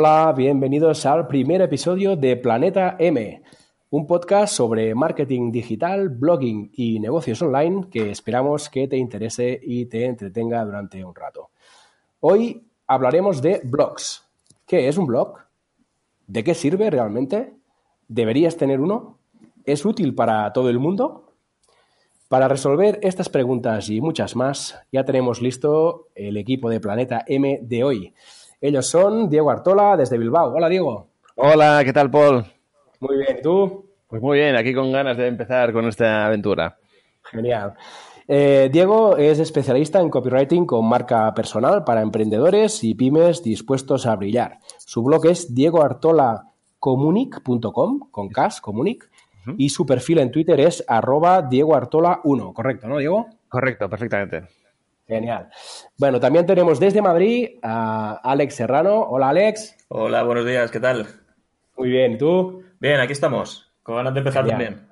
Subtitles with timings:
[0.00, 3.42] Hola, bienvenidos al primer episodio de Planeta M,
[3.90, 9.86] un podcast sobre marketing digital, blogging y negocios online que esperamos que te interese y
[9.86, 11.50] te entretenga durante un rato.
[12.20, 14.24] Hoy hablaremos de blogs.
[14.64, 15.36] ¿Qué es un blog?
[16.28, 17.54] ¿De qué sirve realmente?
[18.06, 19.18] ¿Deberías tener uno?
[19.64, 21.32] ¿Es útil para todo el mundo?
[22.28, 27.58] Para resolver estas preguntas y muchas más, ya tenemos listo el equipo de Planeta M
[27.62, 28.14] de hoy.
[28.60, 30.52] Ellos son Diego Artola desde Bilbao.
[30.52, 31.06] Hola, Diego.
[31.36, 32.44] Hola, ¿qué tal, Paul?
[33.00, 33.86] Muy bien, ¿y tú?
[34.08, 36.76] Pues muy bien, aquí con ganas de empezar con esta aventura.
[37.22, 37.74] Genial.
[38.26, 44.16] Eh, Diego es especialista en copywriting con marca personal para emprendedores y pymes dispuestos a
[44.16, 44.58] brillar.
[44.78, 49.08] Su blog es diegoartolacomunic.com, con cas, comunic,
[49.56, 53.28] y su perfil en Twitter es arroba diegoartola1, ¿correcto, no, Diego?
[53.48, 54.42] Correcto, perfectamente.
[55.08, 55.48] Genial.
[55.96, 59.06] Bueno, también tenemos desde Madrid a Alex Serrano.
[59.08, 59.74] Hola, Alex.
[59.88, 61.06] Hola, buenos días, ¿qué tal?
[61.78, 62.62] Muy bien, ¿y tú?
[62.78, 64.86] Bien, aquí estamos, con ganas de empezar también.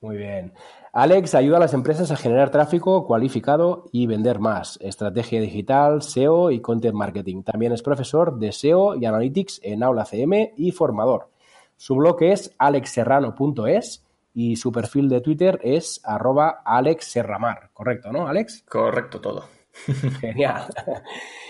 [0.00, 0.54] Muy bien.
[0.94, 4.78] Alex ayuda a las empresas a generar tráfico cualificado y vender más.
[4.80, 7.42] Estrategia digital, SEO y content marketing.
[7.42, 11.28] También es profesor de SEO y Analytics en Aula CM y formador.
[11.76, 14.05] Su blog es alexserrano.es
[14.36, 17.70] y su perfil de Twitter es arroba Alex Serramar.
[17.72, 18.64] Correcto, ¿no, Alex?
[18.68, 19.46] Correcto todo.
[20.20, 20.66] Genial.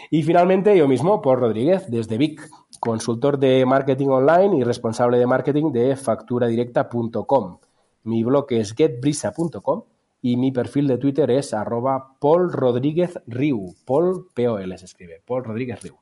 [0.09, 2.49] Y finalmente yo mismo, Paul Rodríguez, desde Vic,
[2.79, 7.59] consultor de marketing online y responsable de marketing de facturadirecta.com.
[8.05, 9.83] Mi blog es getbrisa.com
[10.23, 13.75] y mi perfil de Twitter es arroba Paul Rodríguez Riu.
[13.85, 15.97] Paul, P-O-L se escribe, Paul Rodríguez Riu.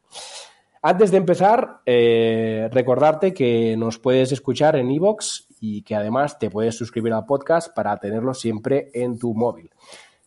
[0.82, 6.50] Antes de empezar, eh, recordarte que nos puedes escuchar en iVoox y que además te
[6.50, 9.70] puedes suscribir al podcast para tenerlo siempre en tu móvil.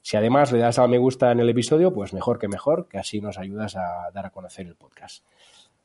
[0.01, 2.97] Si además le das a me gusta en el episodio, pues mejor que mejor, que
[2.97, 5.23] así nos ayudas a dar a conocer el podcast.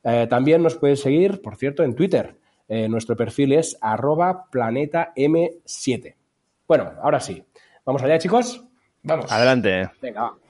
[0.03, 2.35] Eh, también nos puedes seguir, por cierto, en Twitter.
[2.67, 6.15] Eh, nuestro perfil es arroba planetam7.
[6.67, 7.43] Bueno, ahora sí.
[7.85, 8.63] ¿Vamos allá, chicos?
[9.03, 9.31] Vamos.
[9.31, 9.91] Adelante.
[10.01, 10.42] Venga, va.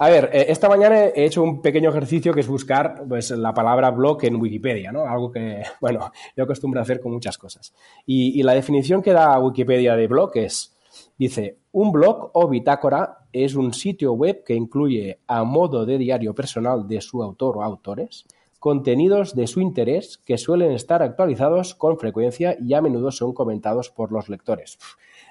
[0.00, 3.52] A ver, eh, esta mañana he hecho un pequeño ejercicio que es buscar pues, la
[3.52, 5.04] palabra blog en Wikipedia, ¿no?
[5.06, 7.74] Algo que, bueno, yo acostumbro a hacer con muchas cosas.
[8.06, 10.76] Y, la definición que da Wikipedia de blog es,
[11.18, 16.34] dice, un blog o bitácora es un sitio web que incluye, a modo de diario
[16.34, 18.24] personal de su autor o autores,
[18.60, 23.90] contenidos de su interés que suelen estar actualizados con frecuencia y a menudo son comentados
[23.90, 24.78] por los lectores.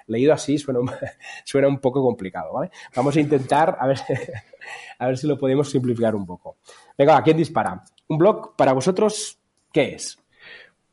[0.07, 0.91] Leído así suena, un-
[1.45, 2.72] suena un poco complicado, ¿vale?
[2.95, 3.97] Vamos a intentar a ver,
[5.00, 6.57] a ver si lo podemos simplificar un poco.
[6.97, 7.83] Venga, va, ¿quién dispara?
[8.07, 9.38] ¿Un blog para vosotros
[9.72, 10.17] qué es?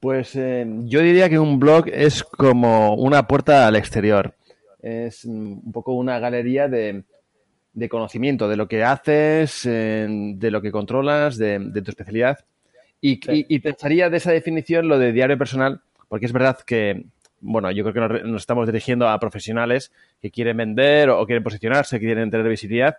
[0.00, 4.34] Pues eh, yo diría que un blog es como una puerta al exterior.
[4.82, 7.04] Es mm, un poco una galería de,
[7.72, 12.38] de conocimiento de lo que haces, eh, de lo que controlas, de, de tu especialidad.
[13.00, 13.46] Y, Sí.
[13.48, 17.04] y- y pensaría de esa definición lo de diario personal, porque es verdad que,
[17.40, 19.90] bueno, yo creo que nos estamos dirigiendo a profesionales
[20.20, 22.96] que quieren vender o quieren posicionarse, que quieren tener visibilidad.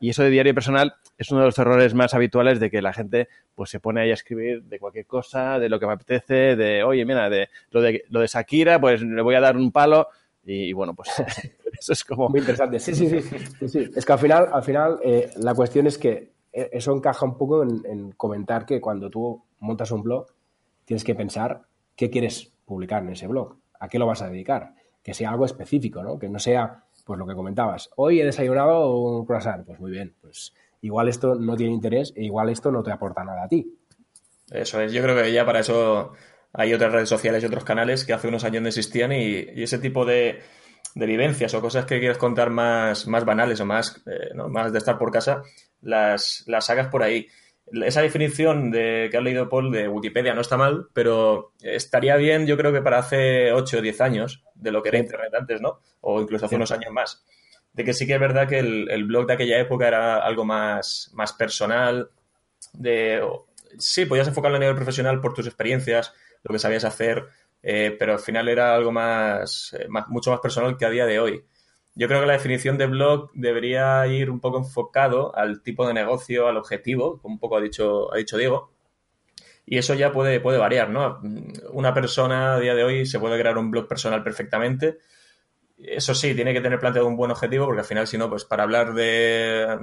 [0.00, 2.92] Y eso de diario personal es uno de los errores más habituales de que la
[2.92, 6.56] gente pues se pone ahí a escribir de cualquier cosa, de lo que me apetece,
[6.56, 9.72] de, oye, mira, de lo de, lo de Shakira, pues le voy a dar un
[9.72, 10.08] palo.
[10.44, 11.10] Y, bueno, pues
[11.78, 12.28] eso es como...
[12.28, 12.78] Muy interesante.
[12.78, 13.20] Sí, sí, sí.
[13.58, 13.90] sí, sí.
[13.94, 17.36] Es que al final, al final eh, la cuestión es que eh, eso encaja un
[17.36, 20.26] poco en, en comentar que cuando tú montas un blog,
[20.84, 21.62] tienes que pensar
[21.96, 25.44] qué quieres publicar en ese blog, a qué lo vas a dedicar, que sea algo
[25.44, 26.18] específico, ¿no?
[26.18, 30.14] Que no sea, pues lo que comentabas, hoy he desayunado un croissant, pues muy bien,
[30.20, 30.52] pues
[30.82, 33.66] igual esto no tiene interés e igual esto no te aporta nada a ti.
[34.50, 36.12] Eso es, yo creo que ya para eso
[36.52, 39.78] hay otras redes sociales y otros canales que hace unos años no existían y, ese
[39.78, 40.40] tipo de,
[40.94, 44.50] de vivencias o cosas que quieres contar más, más banales o más, eh, ¿no?
[44.50, 45.40] más de estar por casa,
[45.80, 47.26] las, las hagas por ahí.
[47.84, 52.46] Esa definición de que ha leído Paul de Wikipedia no está mal, pero estaría bien,
[52.46, 55.60] yo creo que para hace 8 o 10 años de lo que era Internet antes,
[55.60, 55.80] ¿no?
[56.00, 57.24] O incluso hace unos años más.
[57.72, 61.10] De que sí que es verdad que el, blog de aquella época era algo más,
[61.14, 62.10] más personal,
[62.72, 63.22] de...
[63.78, 66.12] Sí, podías enfocarlo a nivel profesional por tus experiencias,
[66.42, 67.26] lo que sabías hacer,
[67.62, 71.06] eh, pero al final era algo más, eh, más, mucho más personal que a día
[71.06, 71.44] de hoy.
[71.98, 75.94] Yo creo que la definición de blog debería ir un poco enfocado al tipo de
[75.94, 78.70] negocio, al objetivo, como un poco ha dicho, ha dicho Diego.
[79.66, 81.20] Y eso ya puede, puede variar, ¿no?
[81.72, 84.98] Una persona a día de hoy se puede crear un blog personal perfectamente.
[85.76, 88.44] Eso sí, tiene que tener planteado un buen objetivo, porque al final, si no, pues
[88.44, 89.76] para hablar de.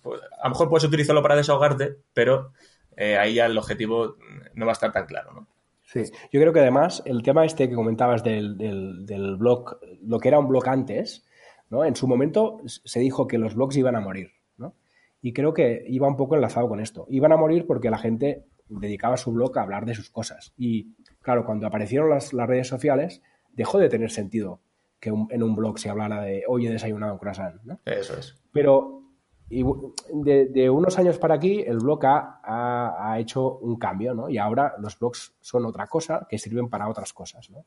[0.00, 2.52] Pues, a lo mejor puedes utilizarlo para desahogarte, pero
[2.96, 4.16] eh, ahí ya el objetivo
[4.54, 5.48] no va a estar tan claro, ¿no?
[5.86, 6.02] Sí,
[6.32, 10.38] yo creo que además el tema este que comentabas del, del, blog, lo que era
[10.38, 11.24] un blog antes,
[11.70, 11.84] ¿no?
[11.84, 14.74] En su momento se dijo que los blogs iban a morir, ¿no?
[15.22, 17.06] Y creo que iba un poco enlazado con esto.
[17.08, 20.52] Iban a morir porque la gente dedicaba su blog a hablar de sus cosas.
[20.56, 23.22] Y claro, cuando aparecieron las, las redes sociales,
[23.52, 24.60] dejó de tener sentido
[24.98, 27.78] que en un blog se hablara de hoy he desayunado un croissant, ¿no?
[27.84, 28.36] Eso es.
[28.52, 29.02] Pero
[29.48, 29.64] y
[30.12, 34.28] de, unos años para aquí, el blog ha, ha, hecho un cambio, ¿no?
[34.28, 37.64] Y ahora los blogs son otra cosa que sirven para otras cosas, ¿no?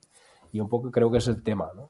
[0.52, 1.90] Y un poco creo que es el tema, ¿no?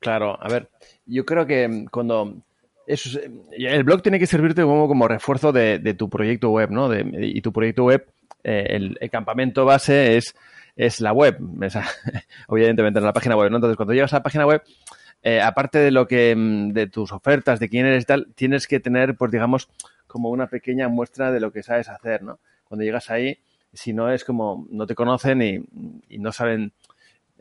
[0.00, 0.68] Claro, a ver,
[1.06, 2.42] yo creo que cuando
[2.86, 3.20] eso
[3.50, 6.90] el blog tiene que servirte como, como refuerzo de, tu proyecto web, ¿no?
[6.94, 8.04] y tu proyecto web,
[8.42, 8.66] eh,
[9.00, 10.34] el, campamento base es,
[10.74, 11.38] es la web,
[12.48, 13.58] obviamente en la página web, ¿no?
[13.58, 14.62] Entonces, cuando llegas a la página web,
[15.22, 18.66] eh, aparte de lo que, mm, de tus ofertas, de quién eres y tal, tienes
[18.66, 19.68] que tener, pues digamos,
[20.06, 22.38] como una pequeña muestra de lo que sabes hacer, ¿no?
[22.64, 23.38] Cuando llegas ahí,
[23.72, 26.72] si no es como, no te conocen y, no saben,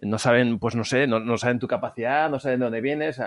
[0.02, 3.20] no saben, pues no sé, no, saben tu capacidad, no saben de dónde vienes.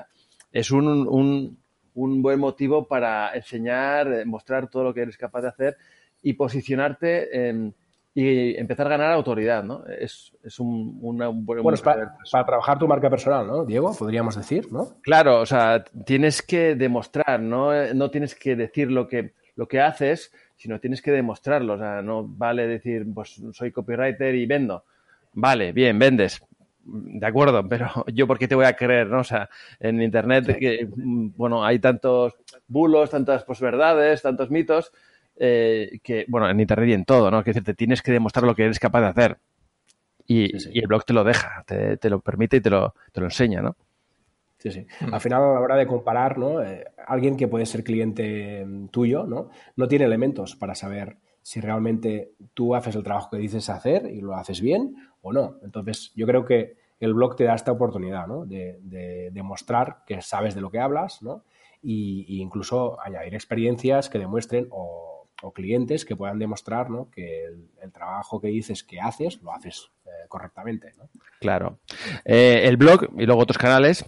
[0.53, 1.59] es un, un,
[1.95, 5.77] un buen motivo para enseñar, eh, mostrar todo lo que eres capaz de hacer
[6.23, 7.75] y posicionarte en
[8.15, 9.85] y empezar a ganar autoridad, ¿no?
[9.87, 13.93] Es, es un, una, un buen bueno, para, para, trabajar tu marca personal, ¿no, Diego?
[13.99, 15.01] Podríamos decir, ¿no?
[15.03, 17.73] Claro, o sea, tienes que demostrar, ¿no?
[17.93, 21.75] No tienes que decir lo que, lo que haces, sino tienes que demostrarlo.
[21.75, 24.85] O sea, no vale decir, pues soy copywriter y vendo.
[25.33, 26.41] Vale, bien, vendes.
[26.85, 29.21] De acuerdo, pero yo por qué te voy a creer, ¿no?
[29.21, 29.49] O sea,
[29.81, 32.35] en Internet, que, bueno, hay tantos
[32.69, 34.93] bulos, tantas posverdades, tantos mitos,
[35.37, 37.43] eh, que, bueno, en Internet y en todo, ¿no?
[37.43, 39.39] Que decir, te tienes que demostrar lo que eres capaz de hacer.
[40.27, 43.61] Y, el blog te lo deja, te, lo permite y te lo, te lo enseña,
[43.61, 43.77] ¿no?
[44.59, 44.87] Sí, sí.
[45.13, 46.63] Al final, a la hora de comparar, ¿no?
[46.63, 49.51] Eh, alguien que puede ser cliente mm, tuyo, ¿no?
[49.77, 54.23] No tiene elementos para saber si realmente tú haces el trabajo que dices hacer y
[54.23, 55.59] lo haces bien o no.
[55.63, 58.47] Entonces, yo creo que el blog te da esta oportunidad, ¿no?
[58.47, 58.79] De,
[59.33, 61.45] demostrar que sabes de lo que hablas, ¿no?
[61.83, 65.14] Y, incluso añadir experiencias que demuestren o
[65.45, 70.11] o clientes que puedan demostrar que el, trabajo que dices que haces lo haces eh,
[70.29, 70.93] correctamente.
[71.39, 71.79] Claro.
[72.25, 74.05] Eh, el blog y luego otros canales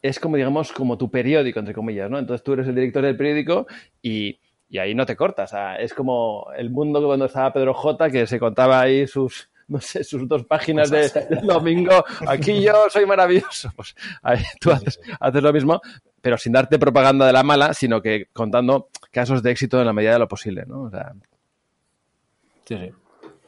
[0.00, 2.18] es como, digamos, como tu periódico, entre comillas, ¿no?
[2.18, 3.66] Entonces tú eres el director del periódico
[4.00, 4.38] y,
[4.78, 5.52] ahí no te cortas.
[5.78, 10.04] es como el mundo cuando estaba Pedro J, que se contaba ahí sus, no sé,
[10.04, 11.10] sus dos páginas de,
[11.42, 12.04] domingo.
[12.26, 13.72] Aquí yo soy maravilloso.
[13.74, 15.80] Pues ahí tú haces, haces, lo mismo,
[16.20, 19.92] pero sin darte propaganda de la mala, sino que contando casos de éxito en la
[19.92, 20.90] medida de lo posible, ¿no?
[22.64, 22.92] sí, sí.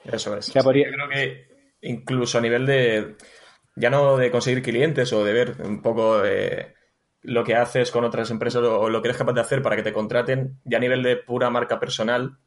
[0.04, 0.52] Eso es.
[0.52, 1.48] Yo creo que
[1.82, 3.16] incluso a nivel de,
[3.76, 6.74] ya no de conseguir clientes o de ver un poco eh,
[7.22, 9.82] lo que haces con otras empresas o, lo que eres capaz de hacer para que
[9.82, 12.38] te contraten, ya a nivel de pura marca personal,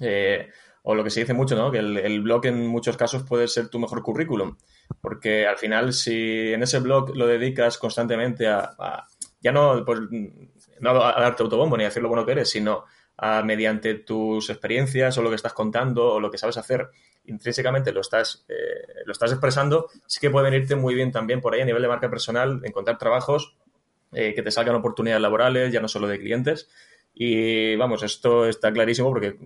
[0.00, 0.48] eh,
[0.82, 1.70] o lo que se dice mucho, ¿no?
[1.70, 4.56] Que el, blog en muchos casos puede ser tu mejor currículum,
[5.00, 9.06] porque al final si en ese blog lo dedicas constantemente a
[9.40, 10.00] ya no, pues,
[10.80, 12.84] no a darte autobombo ni a decir lo bueno que eres, sino
[13.16, 16.88] a, mediante tus experiencias o lo que estás contando o lo que sabes hacer,
[17.26, 21.54] intrínsecamente lo estás, eh, lo estás expresando, sí que puede venirte muy bien también por
[21.54, 23.56] ahí a nivel de marca personal, encontrar trabajos
[24.12, 26.68] eh, que te salgan oportunidades laborales, ya no solo de clientes.
[27.14, 29.36] Y vamos, esto está clarísimo porque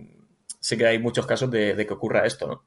[0.59, 2.63] sí que hay muchos casos de, de que ocurra esto, ¿no?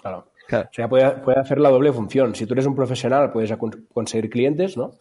[0.00, 0.31] Claro.
[0.60, 1.04] O sea, puede,
[1.36, 2.34] hacer la doble función.
[2.34, 3.52] Si tú eres un profesional, puedes
[3.92, 4.92] conseguir clientes, ¿no?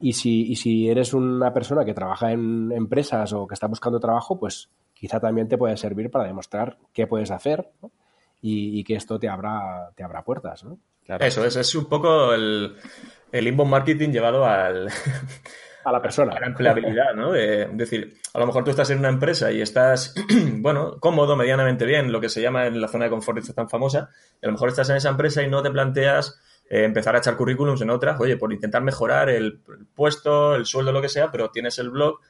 [0.00, 4.38] Y si, si eres una persona que trabaja en empresas o que está buscando trabajo,
[4.38, 7.68] pues quizá también te puede servir para demostrar qué puedes hacer
[8.40, 10.78] y, que esto te abra, te abra puertas, ¿no?
[11.20, 12.76] Eso es, es un poco el,
[13.32, 14.90] el inbound marketing llevado al,
[15.88, 16.38] a la persona.
[16.38, 17.34] La empleabilidad, ¿no?
[17.34, 20.14] Es decir, a lo mejor tú estás en una empresa y estás,
[20.52, 24.10] bueno, cómodo, medianamente bien, lo que se llama en la zona de confort tan famosa,
[24.40, 26.40] y a lo mejor estás en esa empresa y no te planteas
[26.70, 29.60] eh, empezar a echar currículums en otras, oye, por intentar mejorar el,
[29.94, 32.20] puesto, el sueldo, lo que sea, pero tienes el blog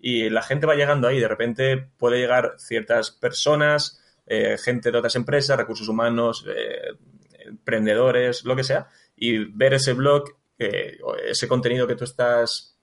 [0.00, 1.18] y la gente va llegando ahí.
[1.18, 6.96] De repente puede llegar ciertas personas, eh, gente de otras empresas, recursos humanos, eh,
[7.46, 10.24] emprendedores, lo que sea, y ver ese blog,
[10.58, 12.77] eh, ese contenido que tú estás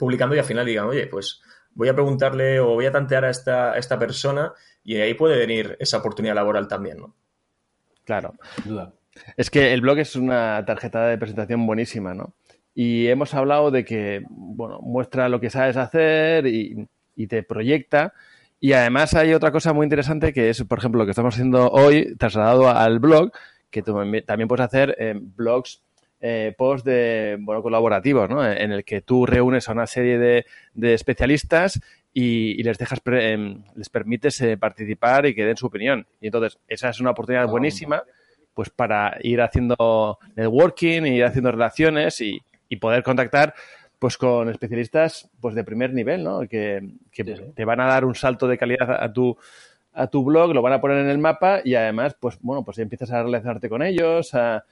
[0.00, 1.42] publicando y al final digan, oye, pues
[1.74, 4.52] voy a preguntarle o voy a tantear a esta, a esta persona
[4.82, 7.14] y ahí puede venir esa oportunidad laboral también, ¿no?
[8.04, 8.34] Claro.
[8.64, 8.92] duda.
[9.36, 12.34] Es que el blog es una tarjeta de presentación buenísima, ¿no?
[12.74, 16.88] Y hemos hablado de que, bueno, muestra lo que sabes hacer y,
[17.28, 18.14] te proyecta.
[18.58, 21.70] Y además hay otra cosa muy interesante que es, por ejemplo, lo que estamos haciendo
[21.70, 23.30] hoy, trasladado al blog,
[23.70, 23.94] que tú
[24.26, 25.82] también puedes hacer en blogs
[26.20, 28.44] eh, post de bueno, colaborativos, ¿no?
[28.46, 31.80] En el que tú reúnes a una serie de, de especialistas
[32.12, 36.06] y, les dejas em, les permites eh, participar y que den su opinión.
[36.20, 38.02] Y entonces, esa es una oportunidad ah, buenísima
[38.52, 43.54] pues para ir haciendo networking, ir haciendo relaciones y, y poder contactar
[44.00, 46.40] pues con especialistas pues de primer nivel, ¿no?
[46.48, 46.94] Que,
[47.54, 49.36] te van a dar un salto de calidad a tu
[49.92, 52.78] a tu blog, lo van a poner en el mapa y además, pues bueno, pues
[52.78, 54.64] empiezas a relacionarte con ellos, a,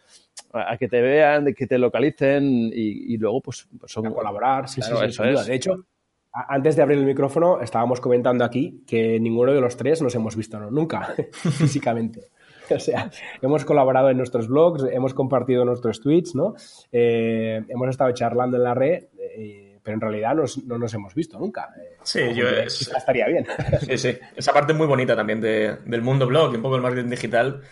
[0.79, 4.07] que te vean, que te localicen y, luego pues, pues son...
[4.07, 5.47] A colaborar, sí, sí, eso es.
[5.47, 5.85] De hecho,
[6.33, 10.37] antes de abrir el micrófono estábamos comentando aquí que ninguno de los tres nos hemos
[10.37, 12.29] visto nunca físicamente.
[12.71, 13.11] O sea,
[13.41, 16.55] hemos colaborado en nuestros blogs, hemos compartido nuestros tweets, ¿no?
[16.93, 20.35] Eh, hemos estado charlando en la red, eh, pero en realidad
[20.67, 21.71] no nos hemos visto nunca.
[22.03, 23.47] sí, yo estaría bien.
[23.81, 24.19] Sí, sí.
[24.37, 27.63] Esa parte muy bonita también del mundo blog y un poco el marketing digital,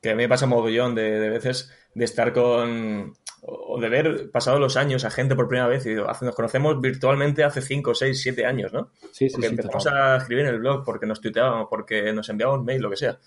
[0.00, 4.30] que a mí me pasa mogollón de, de veces de estar con o de ver
[4.30, 8.22] pasado los años a gente por primera vez y nos conocemos virtualmente hace 5, 6,
[8.22, 8.90] 7 años, ¿no?
[9.12, 12.64] Sí, sí, porque empezamos a escribir en el blog, porque nos tuiteábamos, porque nos enviábamos
[12.64, 13.18] mail, lo que sea.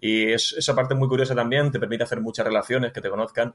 [0.00, 3.54] Y es, esa parte muy curiosa también, te permite hacer muchas relaciones, que te conozcan.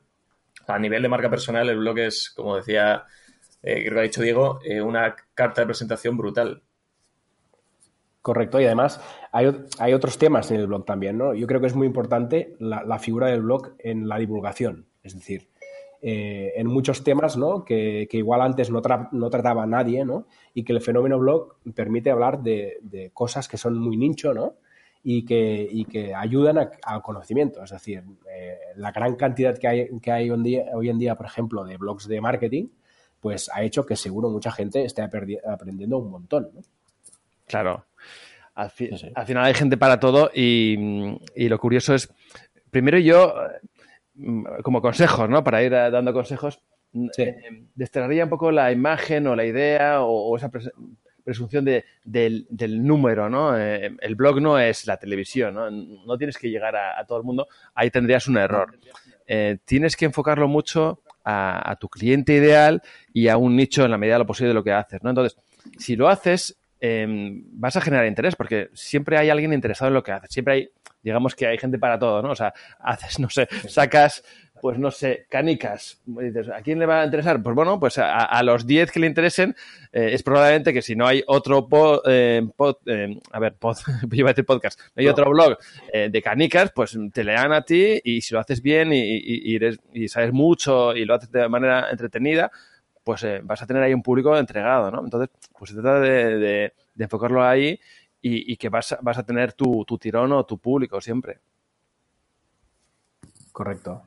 [0.68, 3.06] A nivel de marca personal, el blog es, como decía,
[3.66, 6.62] eh, lo ha dicho Diego, eh, una carta de presentación brutal.
[8.22, 11.34] Correcto, y además hay, hay, otros temas en el blog también, ¿no?
[11.34, 15.48] Yo creo que es muy importante la, figura del blog en la divulgación, es decir,
[16.02, 17.66] eh, en muchos temas, ¿no?
[17.66, 18.82] Que, igual antes no,
[19.12, 20.28] no, trataba nadie, ¿no?
[20.54, 24.54] Y que el fenómeno blog permite hablar de, cosas que son muy nicho, ¿no?
[25.08, 27.64] y que, que ayudan al conocimiento.
[27.64, 28.04] Es decir,
[28.76, 32.22] la gran cantidad que hay, que hay hoy en día, por ejemplo, de blogs de
[32.22, 32.70] marketing,
[33.26, 36.48] pues ha hecho que seguro mucha gente esté aprendiendo un montón.
[37.48, 37.88] Claro.
[38.54, 40.78] Al, final hay gente para todo y,
[41.36, 42.08] y, lo curioso es,
[42.70, 43.34] primero yo,
[44.14, 45.44] mm, como consejos, ¿no?
[45.44, 46.60] Para ir dando consejos,
[47.18, 50.52] eh, desterraría un poco la imagen o la idea o, o esa
[51.24, 52.46] presunción de, del,
[52.86, 53.58] número, ¿no?
[53.58, 55.72] Eh, el blog no es la televisión, ¿no?
[55.72, 58.78] No tienes que llegar a, todo el mundo, ahí tendrías un error.
[59.26, 63.98] Eh, tienes que enfocarlo mucho a, tu cliente ideal y a un nicho en la
[63.98, 65.10] medida de lo posible de lo que haces, ¿no?
[65.10, 65.38] Entonces,
[65.78, 70.04] si lo haces, em, vas a generar interés porque siempre hay alguien interesado en lo
[70.04, 70.70] que haces, siempre hay
[71.06, 72.32] digamos que hay gente para todo, ¿no?
[72.32, 74.24] O sea, haces, no sé, sacas
[74.66, 76.02] pues no sé, canicas.
[76.52, 77.44] ¿a quién le va a interesar?
[77.44, 79.56] Pues bueno, pues a, los 10 que le interesen,
[79.92, 81.68] eh, es probablemente que si no hay otro
[82.08, 83.78] eh, pod, eh, a ver, pod,
[84.12, 85.60] iba a decir podcast, no hay otro blog
[85.94, 89.56] de canicas, pues te lean a ti y si lo haces bien y,
[89.94, 92.52] y, sabes mucho y lo haces de manera entretenida,
[93.04, 95.04] pues vas a tener ahí un público entregado, ¿no?
[95.04, 95.30] Entonces,
[95.60, 97.80] pues se trata de, enfocarlo ahí
[98.20, 101.38] y, que vas, vas a tener tu, tu tirón o tu público siempre.
[103.52, 104.02] Correcto.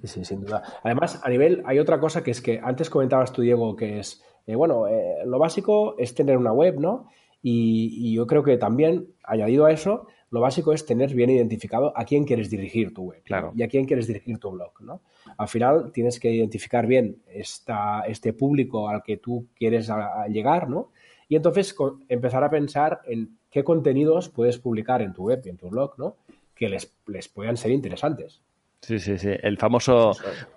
[0.00, 0.62] Sí, sí, sin duda.
[0.82, 4.22] Además, a nivel, hay otra cosa que es que antes comentabas tú, Diego, que es,
[4.46, 7.08] eh, bueno, eh, lo básico es tener una web, ¿no?
[7.42, 12.04] Y, yo creo que también, añadido a eso, lo básico es tener bien identificado a
[12.04, 13.52] quién quieres dirigir tu web claro.
[13.54, 15.00] y a quién quieres dirigir tu blog, ¿no?
[15.36, 19.90] Al final tienes que identificar bien esta, este público al que tú quieres
[20.28, 20.90] llegar, ¿no?
[21.28, 21.74] Y entonces
[22.08, 25.98] empezar a pensar en qué contenidos puedes publicar en tu web y en tu blog,
[25.98, 26.16] ¿no?
[26.54, 28.40] Que les, les puedan ser interesantes.
[28.82, 29.30] Sí, sí, sí.
[29.42, 30.12] El famoso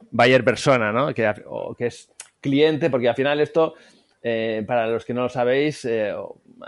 [0.10, 1.14] buyer persona, ¿no?
[1.14, 1.32] Que,
[1.78, 2.10] que es
[2.42, 3.76] cliente, porque al final esto,
[4.22, 6.12] eh, para los que no lo sabéis, eh,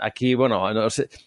[0.00, 0.64] aquí, bueno,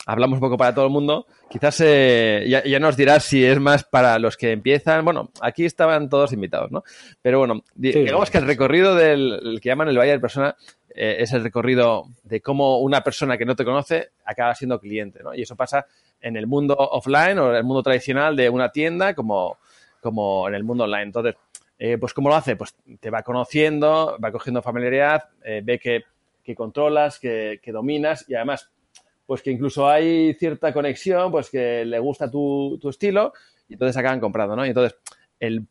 [0.05, 1.27] hablamos un poco para todo el mundo.
[1.49, 5.03] Quizás eh, ya, nos dirás si es más para los que empiezan.
[5.03, 6.83] Bueno, aquí estaban todos invitados, ¿no?
[7.21, 10.55] Pero bueno, digamos que el recorrido del que llaman el buyer persona
[10.93, 15.33] es el recorrido de cómo una persona que no te conoce acaba siendo cliente, ¿no?
[15.33, 15.85] Y eso pasa
[16.21, 19.57] en el mundo offline o en el mundo tradicional de una tienda como
[20.01, 21.03] como en el mundo online.
[21.03, 21.35] Entonces,
[21.83, 22.55] eh, pues ¿cómo lo hace?
[22.55, 26.03] Pues te va conociendo, va cogiendo familiaridad, eh, ve que,
[26.53, 28.69] controlas, que, dominas y además,
[29.25, 33.33] pues que incluso hay cierta conexión, pues que le gusta tu, estilo
[33.67, 34.63] y entonces acaban comprando, ¿no?
[34.63, 34.95] Y entonces,
[35.39, 35.65] el,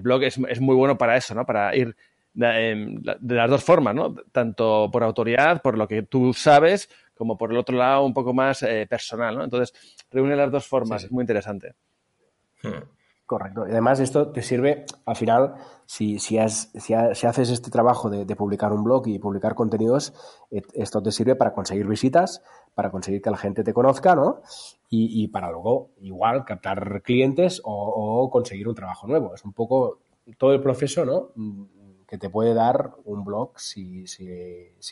[0.00, 1.44] blog es, muy bueno para eso, ¿no?
[1.44, 1.94] Para ir
[2.40, 4.14] em, de, las dos formas, ¿no?
[4.32, 8.32] Tanto por autoridad, por lo que tú sabes, como por el otro lado un poco
[8.32, 9.44] más eh, personal, ¿no?
[9.44, 9.74] Entonces,
[10.10, 11.74] reúne las dos formas, es muy interesante.
[12.62, 13.03] Hmm.
[13.34, 13.66] Correcto.
[13.66, 18.72] Y además esto te sirve, al final, si, si, si, haces este trabajo de, publicar
[18.72, 20.14] un blog y publicar contenidos,
[20.52, 22.44] eh, esto te sirve para conseguir visitas,
[22.76, 24.40] para conseguir que la gente te conozca, ¿no?
[24.88, 29.34] Y, para luego, igual, captar clientes o, conseguir un trabajo nuevo.
[29.34, 29.98] Es un poco
[30.38, 31.32] todo el proceso, ¿no?
[32.06, 34.28] Que te puede dar un blog si, si,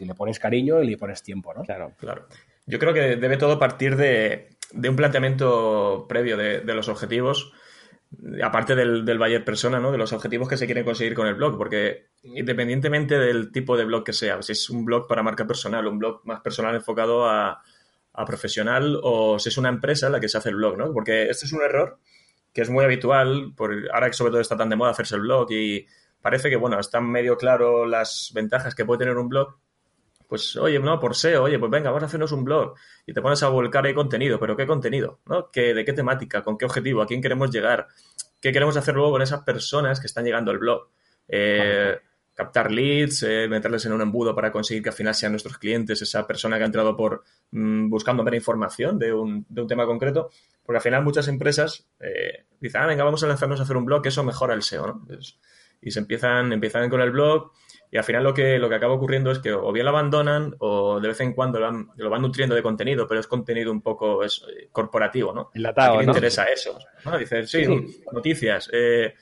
[0.05, 1.63] le pones cariño y le pones tiempo, ¿no?
[1.63, 2.27] Claro, claro.
[2.67, 7.53] Yo creo que debe todo partir de, un planteamiento previo de, de los objetivos
[8.43, 9.91] aparte del, del buyer persona, ¿no?
[9.91, 13.85] De los objetivos que se quieren conseguir con el blog, porque independientemente del tipo de
[13.85, 17.29] blog que sea, si es un blog para marca personal, un blog más personal enfocado
[17.29, 17.63] a,
[18.27, 20.93] profesional o si es una empresa la que se hace el blog, ¿no?
[20.93, 21.99] Porque este es un error
[22.53, 25.23] que es muy habitual, por, ahora que sobre todo está tan de moda hacerse el
[25.23, 25.87] blog y
[26.21, 29.57] parece que, bueno, están medio claro las ventajas que puede tener un blog,
[30.33, 32.75] pues oye, no, por SEO, oye, pues venga, vamos a hacernos un blog
[33.05, 35.21] y te pones a volcar ahí contenido, pero ¿qué contenido?
[35.27, 35.51] ¿no?
[35.51, 36.43] ¿Qué, ¿De qué temática?
[36.43, 37.03] ¿Con qué objetivo?
[37.03, 37.87] ¿A quién queremos llegar?
[38.41, 40.89] ¿Qué queremos hacer luego con esas personas que están llegando al blog?
[41.29, 41.99] Eh,
[42.33, 46.01] captar leads, eh, meterles en un embudo para conseguir que al final sean nuestros clientes,
[46.01, 49.85] esa persona que ha entrado por mm, buscando ver información de un, de un, tema
[49.85, 50.31] concreto,
[50.65, 53.85] porque al final muchas empresas eh, dicen, ah, venga, vamos a lanzarnos a hacer un
[53.85, 55.07] blog, que eso mejora el SEO, ¿no?
[55.83, 57.53] y se empiezan, empiezan con el blog
[57.93, 60.57] y al final lo que, lo que acaba ocurriendo es que o bien lo abandonan
[60.61, 63.71] o de vez en cuando lo van, lo van nutriendo de contenido, pero es contenido
[63.71, 65.51] un poco es, eh, corporativo, ¿no?
[65.67, 66.79] ¿A quién interesa eso?
[67.05, 67.19] ¿no?
[67.19, 67.67] Dices, sí,
[68.11, 69.13] noticias, eh,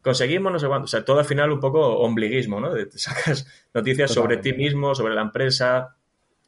[0.00, 0.84] conseguimos no sé cuánto.
[0.84, 2.72] O sea, todo al final un poco ombliguismo, ¿no?
[2.72, 5.96] Te sacas noticias sobre ti mismo, sobre la empresa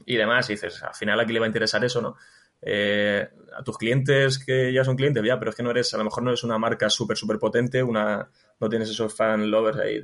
[0.07, 2.17] y demás y dices, al final aquí le va a interesar eso, ¿no?
[2.65, 5.99] Eh, a tus clientes que ya son clientes, ya, pero es que no eres, a
[5.99, 9.79] lo mejor no eres una marca súper, súper potente, una, no tienes esos fan lovers
[9.79, 10.01] ahí,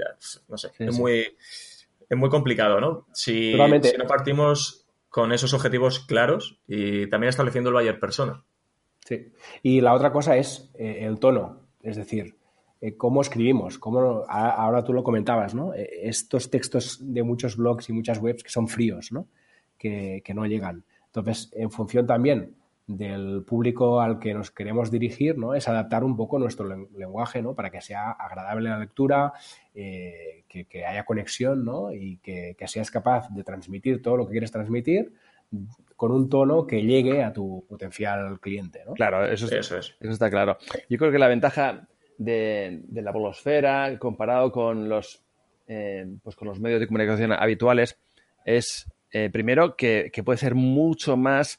[0.49, 1.37] no sé, es muy
[2.09, 3.07] es muy complicado, ¿no?
[3.13, 8.45] Si, no partimos con esos objetivos claros y también estableciendo el buyer persona.
[9.05, 9.33] Sí.
[9.63, 12.37] Y la otra cosa es eh, el tono, es decir,
[12.81, 15.75] eh, cómo escribimos, cómo, ahora tú lo comentabas, ¿no?
[15.75, 19.29] Eh, estos textos de muchos blogs y muchas webs que son fríos, ¿no?
[19.79, 20.85] Que, que no llegan.
[21.07, 22.58] Entonces, en función también
[22.89, 25.55] del público al que nos queremos dirigir, ¿no?
[25.55, 27.55] Es adaptar un poco nuestro lenguaje, ¿no?
[27.55, 29.35] Para que sea agradable la lectura,
[29.75, 31.93] eh, que, haya conexión, ¿no?
[31.93, 35.13] Y que, seas capaz de transmitir todo lo que quieres transmitir
[35.97, 38.95] con un tono que llegue a tu potencial cliente, ¿no?
[38.95, 40.57] Claro, eso, es, eso, está claro.
[40.89, 45.23] Yo creo que la ventaja de, la bolosfera comparado con los,
[45.67, 47.99] eh, pues con los medios de comunicación habituales
[48.47, 51.59] es, eh, primero, que, que puede ser mucho más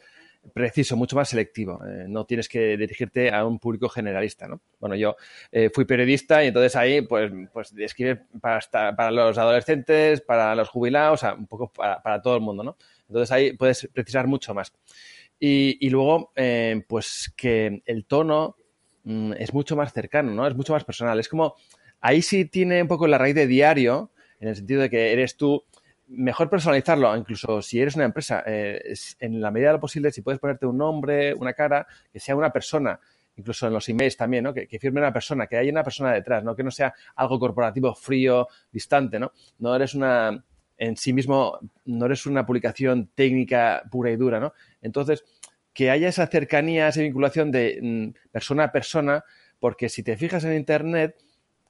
[0.49, 1.79] preciso, mucho más selectivo.
[1.85, 4.61] Eh, no tienes que dirigirte a un público generalista, ¿no?
[4.79, 5.15] Bueno, yo
[5.51, 7.73] eh, fui periodista y entonces ahí, pues, pues
[8.41, 12.77] para los adolescentes, para los jubilados, o sea, un poco para, todo el mundo, ¿no?
[13.07, 14.73] Entonces ahí puedes precisar mucho más.
[15.39, 18.57] Y, luego, eh, pues que el tono
[19.03, 20.45] mm, es mucho más cercano, ¿no?
[20.45, 21.19] Es mucho más personal.
[21.19, 21.55] Es como,
[22.01, 25.37] ahí sí tiene un poco la raíz de diario, en el sentido de que eres
[25.37, 25.63] tú
[26.09, 30.21] mejor personalizarlo, incluso si eres una empresa, eh, en la medida de lo posible, si
[30.21, 32.99] puedes ponerte un nombre, una cara, que sea una persona,
[33.35, 34.53] incluso en los emails también, ¿no?
[34.53, 36.55] Que, firme una persona, que haya una persona detrás, ¿no?
[36.55, 39.31] Que no sea algo corporativo, frío, distante, ¿no?
[39.59, 40.43] No eres una,
[40.77, 44.53] en sí mismo, no eres una publicación técnica pura y dura, ¿no?
[44.81, 45.23] Entonces,
[45.73, 49.23] que haya esa cercanía, esa vinculación de mm, persona a persona,
[49.59, 51.15] porque si te fijas en Internet,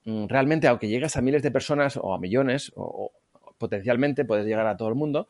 [0.06, 3.12] mm, realmente, aunque llegas a miles de personas o a millones, o,
[3.60, 5.28] potencialmente puedes llegar a todo el mundo,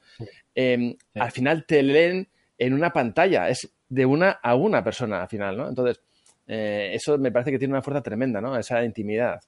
[0.56, 5.28] em, al final te leen en una pantalla, es de una a una persona al
[5.28, 5.68] final, ¿no?
[5.68, 6.02] Entonces,
[6.48, 8.58] eh, eso me parece que tiene una fuerza tremenda, ¿no?
[8.58, 9.42] Esa intimidad.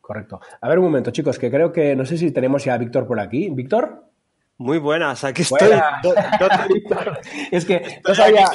[0.00, 0.40] Correcto.
[0.60, 3.06] A ver un momento, chicos, que creo que no sé si tenemos ya a Víctor
[3.06, 3.48] por aquí.
[3.50, 4.04] ¿Víctor?
[4.56, 5.68] Muy buenas, aquí estoy.
[7.50, 8.46] es que no sabía...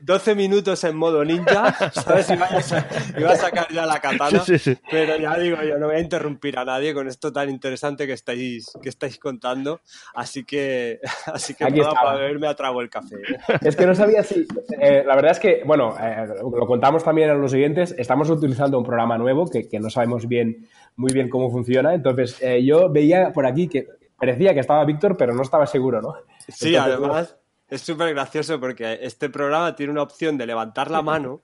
[0.00, 2.30] 12, minutos en modo ninja, ¿sabes?
[2.30, 4.42] Iba a, a sacar ya la katana,
[4.90, 8.14] pero ya digo yo, no voy a interrumpir a nadie con esto tan interesante que
[8.14, 9.82] estáis, que estáis contando,
[10.14, 13.16] así que, así que para beberme a trago el café.
[13.60, 14.46] Es que no sabía si...
[14.80, 18.78] Eh, la verdad es que, bueno, eh, lo contamos también a los siguientes, estamos utilizando
[18.78, 22.90] un programa nuevo que, que no sabemos bien muy bien cómo funciona, entonces eh, yo
[22.90, 23.86] veía por aquí que
[24.22, 26.14] parecía que estaba Víctor, pero no estaba seguro, ¿no?
[26.46, 31.42] Sí, además es súper gracioso porque este programa tiene una opción de levantar la mano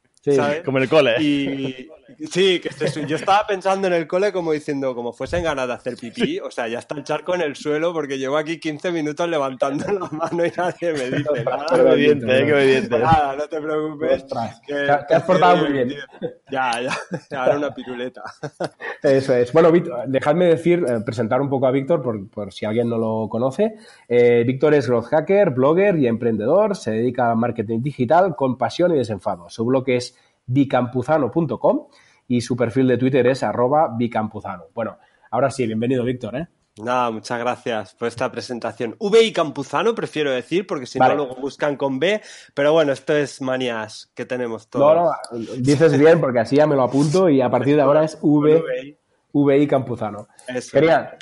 [0.65, 1.23] Como en el cole.
[1.23, 1.89] Y,
[2.31, 5.75] sí, que este, yo estaba pensando en el cole como diciendo, como fuesen ganas de
[5.75, 8.93] hacer pipí, o sea, ya está el charco en el suelo porque llevo aquí 15
[8.93, 11.67] minutos levantando la mano y nadie me dice nada.
[11.69, 12.99] Qué obediente, eh, qué obediente.
[12.99, 14.25] Nada, no te preocupes.
[14.67, 15.95] Que, te, has portado muy bien.
[16.51, 16.97] Ya, ya,
[17.39, 18.23] ahora una piruleta.
[19.03, 19.53] Eso es.
[19.53, 22.99] Bueno, Víctor, dejadme decir, eh, presentar un poco a Víctor por, por, si alguien no
[22.99, 23.77] lo conoce.
[24.09, 26.77] Eh, Víctor es growth hacker, blogger y emprendedor.
[26.77, 29.49] Se dedica a marketing digital con pasión y desenfado.
[29.51, 30.08] Su blog es
[30.49, 31.87] bicampuzano.com
[32.27, 34.65] y su perfil de Twitter es arroba bicampuzano.
[34.75, 34.99] Bueno,
[35.31, 36.49] ahora sí, bienvenido Víctor, ¿eh?
[36.83, 38.95] Nada, muchas gracias por esta presentación.
[38.99, 42.21] V y Campuzano, prefiero decir, porque si no luego buscan con B,
[42.55, 44.95] pero bueno, esto es manías que tenemos todos.
[44.95, 48.05] No, no, dices bien, porque así ya me lo apunto y a partir de ahora
[48.05, 48.98] es V,
[49.45, 50.29] VI Campuzano.
[50.71, 51.17] Genial.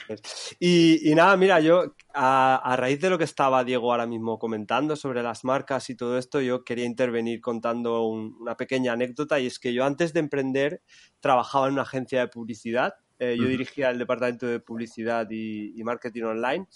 [0.61, 5.23] Y, nada, mira, yo a, raíz de lo que estaba Diego ahora mismo comentando sobre
[5.23, 9.73] las marcas y todo esto, yo quería intervenir contando una pequeña anécdota y es que
[9.73, 10.83] yo antes de emprender
[11.21, 16.25] trabajaba en una agencia de publicidad eh, yo dirigía el departamento de publicidad y, marketing
[16.25, 16.67] online.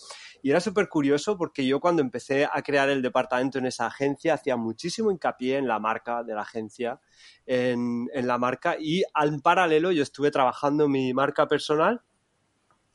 [0.42, 4.34] Y era súper curioso porque yo cuando empecé a crear el departamento en esa agencia
[4.34, 7.00] hacía muchísimo hincapié en la marca de la agencia,
[7.44, 8.76] en, la marca.
[8.78, 12.00] Y al paralelo yo estuve trabajando mi marca personal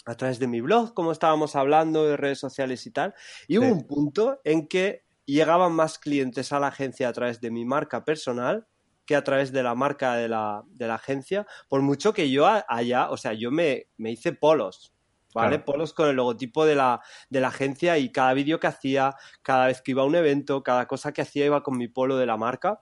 [0.05, 3.13] a través de mi blog, como estábamos hablando, de redes sociales y tal.
[3.47, 7.51] Y hubo un punto en que llegaban más clientes a la agencia a través de
[7.51, 8.67] mi marca personal
[9.05, 12.47] que a través de la marca de la, de la agencia, por mucho que yo
[12.67, 14.93] allá, o sea, yo me, me hice polos,
[15.33, 15.59] ¿vale?
[15.59, 19.67] Polos con el logotipo de la, de la agencia y cada vídeo que hacía, cada
[19.67, 22.25] vez que iba a un evento, cada cosa que hacía iba con mi polo de
[22.25, 22.81] la marca.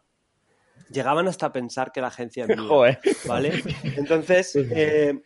[0.89, 3.63] Llegaban hasta pensar que la agencia es mía, ¿vale?
[3.83, 5.19] Entonces, eh,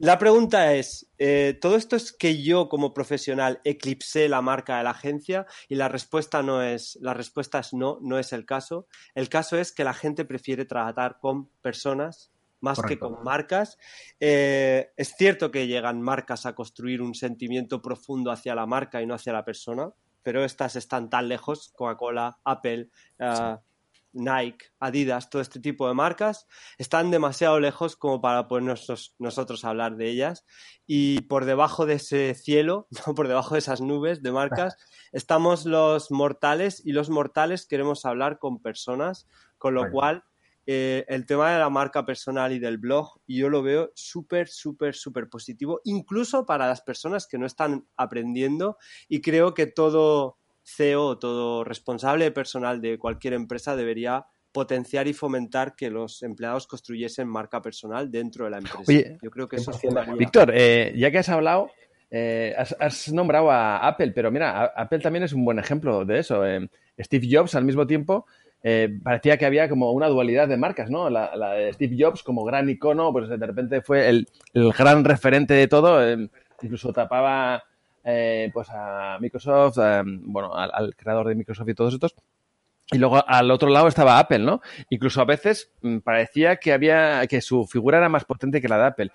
[0.00, 4.84] la pregunta es, eh, ¿todo esto es que yo como profesional eclipsé la marca de
[4.84, 5.46] la agencia?
[5.68, 8.86] Y la respuesta no es, la respuesta es no, no es el caso.
[9.14, 13.76] El caso es que la gente prefiere tratar con personas más que con marcas.
[14.20, 19.06] Eh, es cierto que llegan marcas a construir un sentimiento profundo hacia la marca y
[19.06, 23.56] no hacia la persona, pero estas están tan lejos, Coca-Cola, Apple, uh,
[24.12, 26.46] Nike, Adidas, todo este tipo de marcas,
[26.78, 30.44] están demasiado lejos como para podernos nosotros hablar de ellas.
[30.86, 34.76] Y por debajo de ese cielo, por debajo de esas nubes de marcas,
[35.12, 40.24] estamos los mortales y los mortales queremos hablar con personas, con lo cual
[40.66, 44.94] eh, el tema de la marca personal y del blog, yo lo veo súper, súper,
[44.94, 48.76] súper positivo, incluso para las personas que no están aprendiendo
[49.08, 50.39] y creo que todo
[50.76, 57.28] CEO, todo responsable personal de cualquier empresa debería potenciar y fomentar que los empleados construyesen
[57.28, 58.82] marca personal dentro de la empresa.
[58.86, 61.70] Oye, yo creo que eso es Víctor, eh, ya que has hablado,
[62.10, 66.44] eh, has, nombrado a Apple, pero mira, Apple también es un buen ejemplo de eso.
[66.44, 68.26] Eh, Steve Jobs al mismo tiempo
[69.02, 71.08] parecía que había como una dualidad de marcas, ¿no?
[71.08, 75.54] La, de Steve Jobs como gran icono, pues de repente fue el, el gran referente
[75.54, 76.02] de todo,
[76.60, 77.62] incluso tapaba
[78.04, 82.14] eh, pues a Microsoft, eh, bueno, al, creador de Microsoft y todos estos.
[82.92, 84.60] Y luego al otro lado estaba Apple, ¿no?
[84.88, 88.78] Incluso a veces mm, parecía que había que su figura era más potente que la
[88.78, 89.10] de Apple.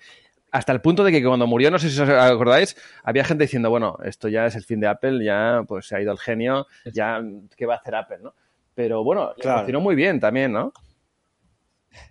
[0.50, 3.68] Hasta el punto de que cuando murió, no sé si os acordáis, había gente diciendo,
[3.68, 6.66] bueno, esto ya es el fin de Apple, ya pues se ha ido el genio,
[6.94, 7.20] ya
[7.56, 8.34] qué va a hacer Apple, ¿no?
[8.74, 9.58] Pero bueno, claro.
[9.58, 10.72] funcionó muy bien también, ¿no?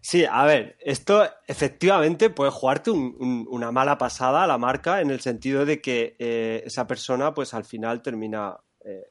[0.01, 5.19] Sí, a ver, esto efectivamente puede jugarte una mala pasada a la marca en el
[5.19, 9.03] sentido de que eh, esa persona pues al final termina eh,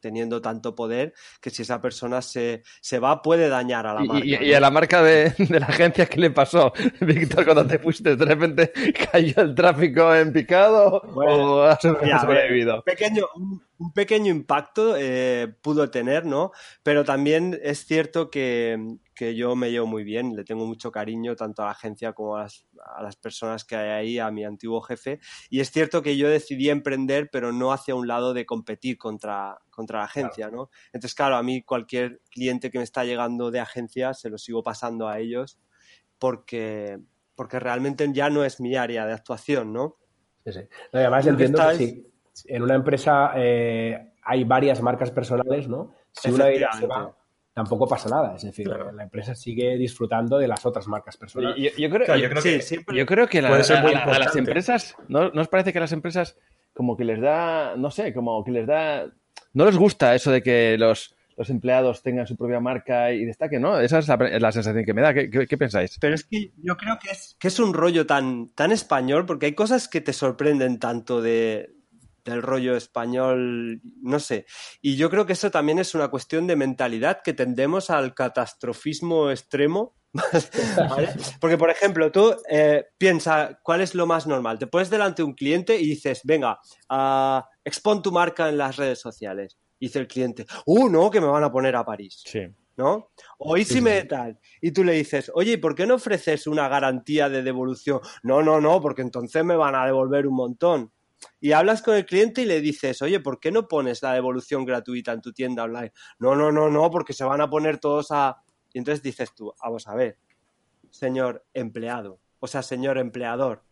[0.00, 4.26] teniendo tanto poder que si esa persona se, se va puede dañar a la marca.
[4.26, 8.16] Y, a la marca de, la agencia, ¿qué le pasó, Víctor, cuando te fuiste?
[8.16, 8.72] ¿De repente
[9.10, 12.82] cayó el tráfico en picado o has sobrevivido?
[12.82, 16.52] pequeño, un pequeño impacto eh, pudo tener, ¿no?
[16.82, 18.98] Pero también es cierto que,
[19.34, 22.48] yo me llevo muy bien, le tengo mucho cariño tanto a la agencia como a
[23.00, 25.20] las, personas que hay ahí, a mi antiguo jefe.
[25.50, 29.58] Y es cierto que yo decidí emprender, pero no hacia un lado de competir contra,
[29.70, 30.70] contra la agencia, ¿no?
[30.92, 34.62] Entonces, claro, a mí cualquier cliente que me está llegando de agencia se lo sigo
[34.62, 35.58] pasando a ellos
[36.18, 36.98] porque,
[37.34, 39.96] porque realmente ya no es mi área de actuación, ¿no?
[40.44, 40.60] Sí, sí.
[40.92, 42.08] además entiendo que
[42.46, 45.94] en una empresa eh, hay varias marcas personales, ¿no?
[46.12, 47.14] Si una de ellas se va,
[47.58, 48.36] tampoco pasa nada.
[48.36, 51.56] Es decir, la empresa sigue disfrutando de las otras marcas personales.
[51.76, 52.16] Yo, creo, que, a,
[54.18, 56.38] las empresas, ¿no, ¿no os parece que a las empresas
[56.72, 59.06] como que les da, no sé, como que les da...
[59.54, 63.60] No les gusta eso de que los, los empleados tengan su propia marca y destaquen,
[63.60, 63.80] ¿no?
[63.80, 65.12] Esa es la, sensación que me da.
[65.12, 65.98] ¿Qué, ¿Qué, pensáis?
[66.00, 69.46] Pero es que yo creo que es, que es un rollo tan, tan español porque
[69.46, 71.74] hay cosas que te sorprenden tanto de,
[72.24, 74.46] del rollo español, no sé.
[74.80, 79.30] Y yo creo que eso también es una cuestión de mentalidad que tendemos al catastrofismo
[79.30, 79.94] extremo.
[81.40, 84.58] Porque, por ejemplo, tú eh, piensa cuál es lo más normal.
[84.58, 86.58] Te pones delante de un cliente y dices, venga,
[86.90, 89.58] uh, expon tu marca en las redes sociales.
[89.78, 92.22] dice el cliente, uh, no, que me van a poner a París.
[92.26, 92.40] Sí.
[92.78, 93.10] ¿no?
[93.38, 94.38] O y si me tal.
[94.62, 98.00] Y tú le dices, oye, ¿y por qué no ofreces una garantía de devolución?
[98.22, 100.92] No, no, no, porque entonces me van a devolver un montón.
[101.40, 104.64] Y hablas con el cliente y le dices, oye, ¿por qué no pones la devolución
[104.64, 105.92] gratuita en tu tienda online?
[106.18, 108.42] No, no, no, no, porque se van a poner todos a...
[108.72, 110.18] Y entonces dices tú, vamos a ver,
[110.90, 113.62] señor empleado, o sea, señor empleador,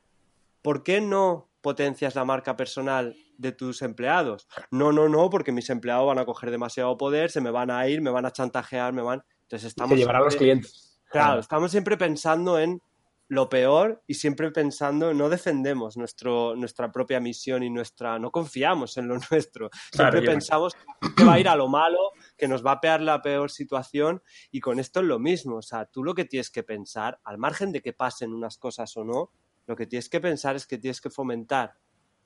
[0.63, 4.49] ¿por qué no potencias la marca personal de tus empleados?
[4.71, 7.87] No, no, no, porque mis empleados van a coger demasiado poder, se me van a
[7.89, 9.23] ir, me van a chantajear, me van...
[9.43, 9.93] Entonces estamos...
[9.93, 11.01] Que llevar a los clientes.
[11.11, 12.81] Claro, estamos siempre pensando en
[13.29, 18.97] lo peor y siempre pensando, no defendemos nuestro, nuestra propia misión y nuestra, no confiamos
[18.97, 19.71] en lo nuestro.
[19.93, 20.75] Siempre pensamos
[21.17, 24.23] que va a ir a lo malo, que nos va a pegar la peor situación
[24.51, 25.57] y con esto es lo mismo.
[25.57, 28.97] O sea, tú lo que tienes que pensar, al margen de que pasen unas cosas
[28.97, 29.31] o no,
[29.67, 31.75] lo que tienes que pensar es que tienes que fomentar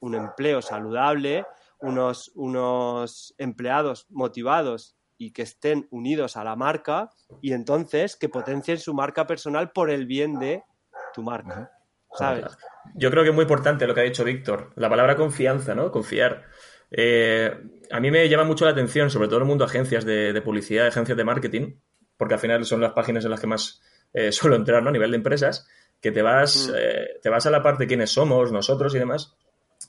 [0.01, 1.47] un empleo saludable,
[1.81, 7.11] unos, unos empleados motivados y que estén unidos a la marca
[7.43, 10.63] y entonces que potencien su marca personal por el bien de
[11.14, 11.70] tu marca.
[12.12, 12.44] ¿Sabes?
[12.94, 14.73] Yo creo que es muy importante lo que ha dicho Víctor.
[14.77, 15.90] La palabra confianza, ¿no?
[15.90, 16.44] Confiar.
[16.90, 17.55] Eh,
[17.90, 20.40] a mí me llama mucho la atención, sobre todo en el mundo de agencias de,
[20.42, 21.75] publicidad, agencias de marketing,
[22.16, 23.81] porque al final son las páginas en las que más
[24.12, 24.90] eh, suelo entrar, ¿no?
[24.90, 25.66] A nivel de empresas,
[26.01, 26.75] que te vas, mm.
[26.77, 29.37] eh, te vas a la parte de quiénes somos, nosotros y demás,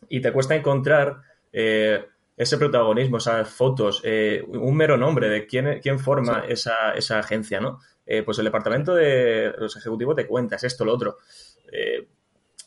[0.10, 6.46] y te cuesta encontrar ese protagonismo, esas fotos, un mero nombre de quién, quién forma
[6.48, 7.80] esa, esa, agencia, ¿no?
[8.14, 11.20] Eh, pues el departamento de los ejecutivos te cuentas esto, lo otro.
[11.72, 12.10] Eh,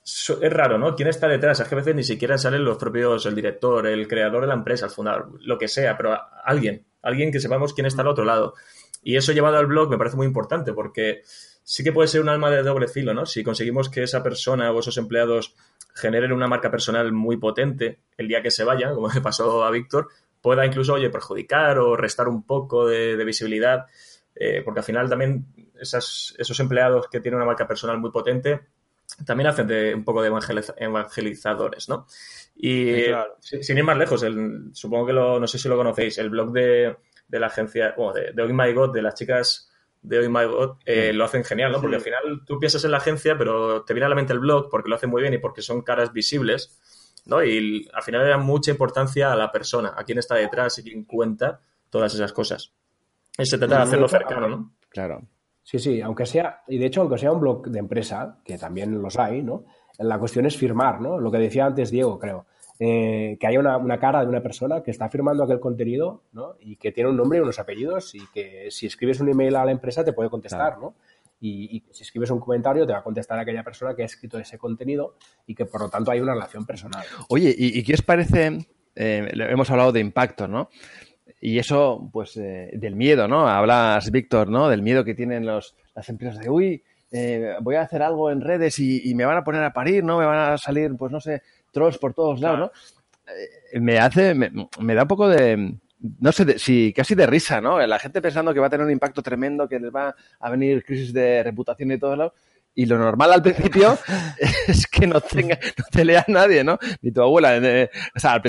[0.02, 0.96] es raro, ¿no?
[0.96, 1.60] ¿Quién está detrás?
[1.60, 4.54] Es que a veces ni siquiera salen los propios, el director, el creador de la
[4.54, 8.24] empresa, el fundador, lo que sea, pero alguien, alguien que sepamos quién está al otro
[8.24, 8.54] lado.
[9.02, 11.20] Y eso llevado al blog me parece muy importante porque
[11.62, 13.26] sí que puede ser un alma de doble filo, ¿no?
[13.26, 15.54] Si conseguimos que esa persona o esos empleados
[15.94, 19.70] generen una marca personal muy potente el día que se vaya, como le pasó a
[19.70, 20.08] Víctor,
[20.40, 23.84] pueda incluso, oye, perjudicar o restar un poco de visibilidad.
[24.36, 25.46] Eh, porque al final también
[25.80, 28.62] esos empleados que tienen una marca personal muy potente
[29.24, 30.30] también hacen de, un poco de
[30.76, 32.06] evangelizadores, ¿no?
[32.56, 33.04] Y
[33.40, 34.24] sin, ir más lejos,
[34.72, 36.96] supongo que lo, no sé si lo conocéis, el blog de,
[37.28, 39.70] la agencia, bueno, de, de Oh My God, de las chicas
[40.02, 41.80] de Oh My God, eh, lo hacen genial, ¿no?
[41.80, 44.38] Porque al final tú piensas en la agencia, pero te viene a la mente el
[44.38, 46.78] blog porque lo hacen muy bien y porque son caras visibles,
[47.26, 47.42] ¿no?
[47.44, 50.82] Y al final le dan mucha importancia a la persona, a quién está detrás y
[50.82, 52.72] quién cuenta todas esas cosas.
[53.38, 54.72] Y se trata de hacerlo cercano, ¿no?
[54.88, 55.22] Claro.
[55.62, 59.00] Sí, sí, aunque sea, y de hecho, aunque sea un blog de empresa, que también
[59.00, 59.64] los hay, ¿no?
[59.98, 61.18] La cuestión es firmar, ¿no?
[61.18, 62.46] Lo que decía antes Diego, creo.
[62.78, 66.56] Eh, que haya una, cara de una persona que está firmando aquel contenido, ¿no?
[66.60, 69.64] Y que tiene un nombre y unos apellidos y que si escribes un email a
[69.64, 70.96] la empresa te puede contestar, ¿no?
[71.40, 74.38] Y, y, si escribes un comentario te va a contestar aquella persona que ha escrito
[74.38, 75.16] ese contenido
[75.46, 77.04] y que por lo tanto hay una relación personal.
[77.28, 78.66] Oye, ¿y, qué os parece?
[78.96, 80.68] Eh, hemos hablado de impacto, ¿no?
[81.46, 83.46] Y eso, pues, eh, del miedo, ¿no?
[83.46, 84.70] Hablas, Víctor, ¿no?
[84.70, 88.40] Del miedo que tienen los, las empresas de, uy, eh, voy a hacer algo en
[88.40, 90.16] redes y, me van a poner a parir, ¿no?
[90.16, 92.70] Me van a salir, pues, no sé, trolls por todos lados, ¿no?
[93.30, 95.74] Eh, me hace, me, da un poco de,
[96.18, 97.78] no sé, si casi de risa, ¿no?
[97.86, 100.82] La gente pensando que va a tener un impacto tremendo, que les va a venir
[100.82, 102.32] crisis de reputación y todo lados
[102.74, 103.96] y lo normal al principio
[104.68, 106.78] es que no, tenga, no te lea nadie, ¿no?
[107.02, 107.56] Ni tu abuela.
[107.56, 108.42] Eh, o sea,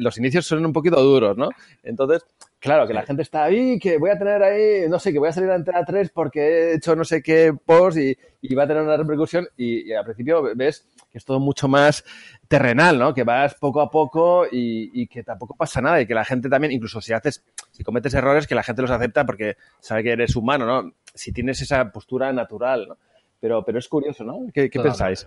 [0.00, 1.50] los, inicios son un poquito duros, ¿no?
[1.84, 2.26] Entonces,
[2.58, 5.28] claro, que la gente está ahí, que voy a tener ahí, no sé, que voy
[5.28, 8.16] a salir a entrar a tres porque he hecho no sé qué post y,
[8.54, 12.04] va a tener una repercusión y, al principio ves que es todo mucho más
[12.48, 13.14] terrenal, ¿no?
[13.14, 16.48] Que vas poco a poco y, y, que tampoco pasa nada y que la gente
[16.48, 20.10] también, incluso si haces, si cometes errores, que la gente los acepta porque sabe que
[20.10, 20.92] eres humano, ¿no?
[21.14, 22.96] Si tienes esa postura natural, ¿no?
[23.40, 24.46] Pero, pero es curioso, ¿no?
[24.52, 25.26] ¿Qué, pensáis?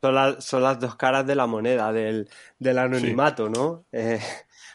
[0.00, 2.28] Son, son, las dos caras de la moneda, del,
[2.78, 3.84] anonimato, ¿no?
[3.92, 4.20] Eh,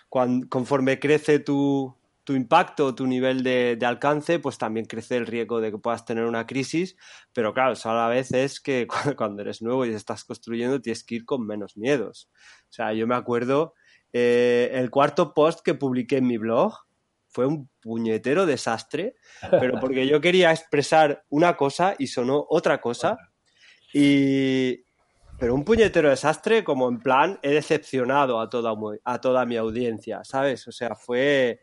[0.09, 5.71] conforme crece tu, tu impacto, tu nivel de, alcance, pues también crece el riesgo de
[5.71, 6.97] que puedas tener una crisis,
[7.31, 8.85] pero claro, eso a la vez es que
[9.17, 12.29] cuando eres nuevo y estás construyendo tienes que ir con menos miedos.
[12.69, 13.75] O sea, yo me acuerdo
[14.11, 16.73] eh, el cuarto post que publiqué en mi blog,
[17.29, 19.15] fue un puñetero desastre,
[19.51, 23.17] pero porque yo quería expresar una cosa y sonó otra cosa.
[23.93, 24.83] Y,
[25.39, 30.23] pero un puñetero desastre como en plan he decepcionado a toda, a toda mi audiencia,
[30.23, 30.67] ¿sabes?
[30.67, 31.61] O sea, fue,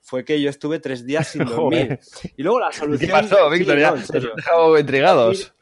[0.00, 1.98] fue que yo estuve tres días sin dormir.
[2.36, 3.08] y luego la solución...
[3.08, 3.78] ¿Qué pasó, Víctor?
[3.78, 5.54] ya dejado intrigados.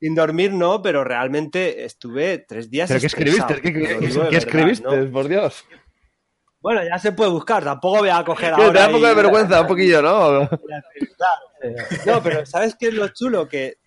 [0.00, 2.88] sin dormir no, pero realmente estuve tres días.
[2.88, 3.60] ¿Pero qué escribiste?
[3.60, 5.04] ¿Qué, qué, escribiste?
[5.06, 5.64] Por Dios.
[6.66, 8.72] Bueno, ya se puede buscar, tampoco voy a coger ahora.
[8.72, 10.40] Te da un poco de vergüenza, un poquillo, ¿no?
[10.40, 13.46] No, pero ¿sabes qué es lo chulo?
[13.46, 13.78] Que,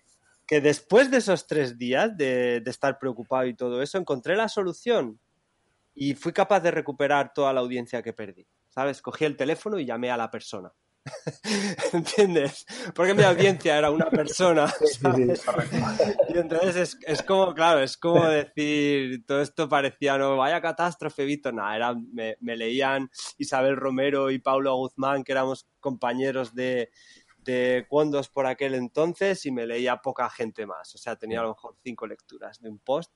[0.46, 4.48] que después de esos tres días de, de estar preocupado y todo eso, encontré la
[4.48, 5.20] solución
[5.94, 8.46] y fui capaz de recuperar toda la audiencia que perdí.
[8.70, 9.02] ¿Sabes?
[9.02, 10.72] Cogí el teléfono y llamé a la persona.
[11.92, 12.66] ¿Entiendes?
[12.94, 14.68] Porque mi audiencia era una persona.
[14.68, 15.70] ¿sabes?
[16.28, 21.24] Y entonces es, es, como, claro, es como decir, todo esto parecía, no, vaya catástrofe,
[21.24, 21.54] Víctor.
[21.54, 26.90] Nada, era, me, me, leían Isabel Romero y Paulo Guzmán, que éramos compañeros de,
[27.44, 30.94] de Condos por aquel entonces, y me leía poca gente más.
[30.94, 33.12] O sea, tenía a lo mejor cinco lecturas de un post.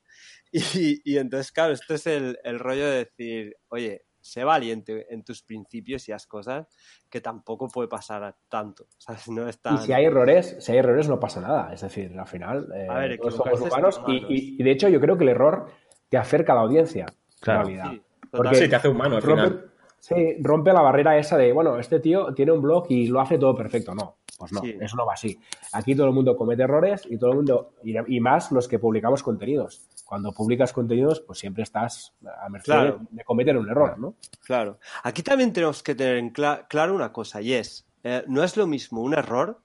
[0.51, 5.23] Y, y entonces, claro, esto es el, el rollo de decir, oye, sé valiente en
[5.23, 6.67] tus principios y haz cosas
[7.09, 8.87] que tampoco puede pasar tanto.
[8.97, 9.29] ¿sabes?
[9.29, 9.75] No es tan...
[9.75, 11.71] Y si hay errores, si hay errores no pasa nada.
[11.71, 14.89] Es decir, al final eh, A ver, todos somos humanos y, y, y, de hecho
[14.89, 15.67] yo creo que el error
[16.09, 17.05] te acerca a la audiencia.
[17.39, 17.69] Claro.
[17.69, 17.91] En realidad.
[17.91, 19.71] Sí, Porque sí, te hace humano al rompe, final.
[19.99, 23.37] Sí, rompe la barrera esa de, bueno, este tío tiene un blog y lo hace
[23.37, 23.93] todo perfecto.
[23.93, 24.75] No, pues no, Sí.
[24.81, 25.39] eso no va así.
[25.73, 28.79] Aquí todo el mundo comete errores y todo el mundo, y, y más los que
[28.79, 29.81] publicamos contenidos.
[30.05, 32.99] Cuando publicas contenidos, pues siempre estás a merced Claro.
[33.09, 34.15] de, de cometer un error, ¿no?
[34.43, 34.77] Claro.
[35.03, 38.55] Aquí también tenemos que tener en cla- claro una cosa, y es, eh, no es
[38.57, 39.61] lo mismo un error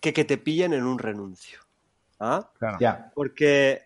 [0.00, 1.58] que que te pillen en un renuncio.
[2.18, 2.48] ¿Ah?
[2.58, 2.78] Claro.
[2.80, 3.82] Ya, Porque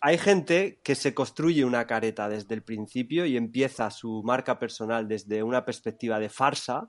[0.00, 5.06] hay gente que se construye una careta desde el principio y empieza su marca personal
[5.08, 6.88] desde una perspectiva de farsa,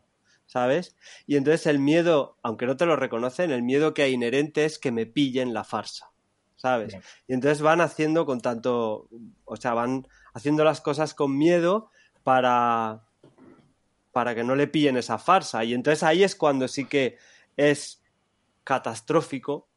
[0.52, 0.98] ¿sabes?
[1.28, 4.80] Y entonces el miedo, aunque no te lo reconocen, el miedo que hay inherente es
[4.80, 6.12] que me pillen la farsa,
[6.58, 6.90] ¿sabes?
[6.90, 7.04] Bien.
[7.30, 9.08] Y entonces van haciendo con tanto,
[9.46, 11.90] o sea, van haciendo las cosas con miedo
[12.24, 13.04] para
[14.12, 15.64] para que no le pillen esa farsa.
[15.64, 17.18] Y entonces ahí es cuando sí que
[17.56, 18.04] es
[18.66, 19.70] catastrófico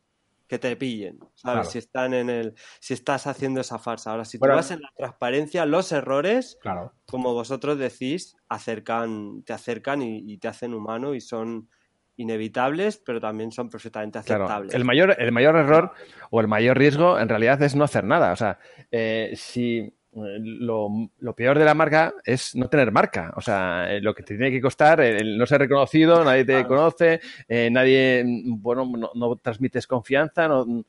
[0.47, 1.41] que te pillen, ¿sabes?
[1.43, 1.65] Claro.
[1.65, 4.11] Si están en el, si estás haciendo esa farsa.
[4.11, 6.93] Ahora, si Bueno, tú vas en la transparencia, los errores, claro.
[7.07, 11.69] como vosotros decís, acercan, te acercan y, y te hacen humano y son
[12.17, 14.75] inevitables, pero también son perfectamente Claro, aceptables.
[14.75, 15.93] el mayor, el mayor error
[16.31, 18.33] o el mayor riesgo en realidad es no hacer nada.
[18.33, 18.59] O sea,
[18.91, 23.33] eh, si lo, lo peor de la marca es no tener marca.
[23.37, 26.45] O sea, eh, lo que te tiene que costar, el, el no ser reconocido, nadie
[26.45, 26.69] te Claro.
[26.69, 30.85] conoce, eh, nadie, mm, bueno, no, no transmites confianza, no,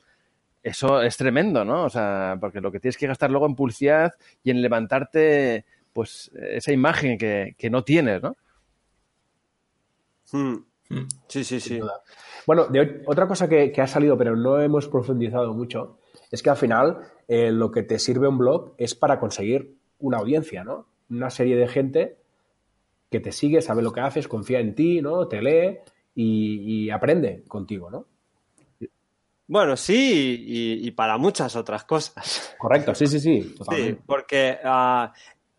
[0.62, 1.84] eso es tremendo, ¿no?
[1.84, 6.30] O sea, porque lo que tienes que gastar luego en publicidad y en levantarte, pues,
[6.34, 8.36] esa imagen que, que no tienes, ¿no?
[10.32, 10.56] Mm.
[10.88, 11.08] Mm.
[11.28, 11.80] Sí, sí, sí.
[12.46, 15.98] Bueno, de, otra cosa que, que, ha salido, pero no hemos profundizado mucho,
[16.30, 20.18] es que al final eh, lo que te sirve un blog es para conseguir una
[20.18, 20.86] audiencia, ¿no?
[21.08, 22.18] Una serie de gente
[23.10, 25.28] que te sigue, sabe lo que haces, confía en ti, ¿no?
[25.28, 25.78] Te lee
[26.14, 28.06] y, y aprende contigo, ¿no?
[29.48, 32.56] Bueno, sí, y, y, para muchas otras cosas.
[32.58, 33.54] Correcto, sí, sí, sí.
[33.58, 33.94] Totalmente.
[33.94, 35.06] Sí, porque uh,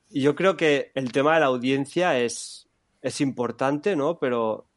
[0.10, 2.68] yo creo que el tema de la audiencia es,
[3.02, 4.20] es importante, ¿no?
[4.20, 4.68] Pero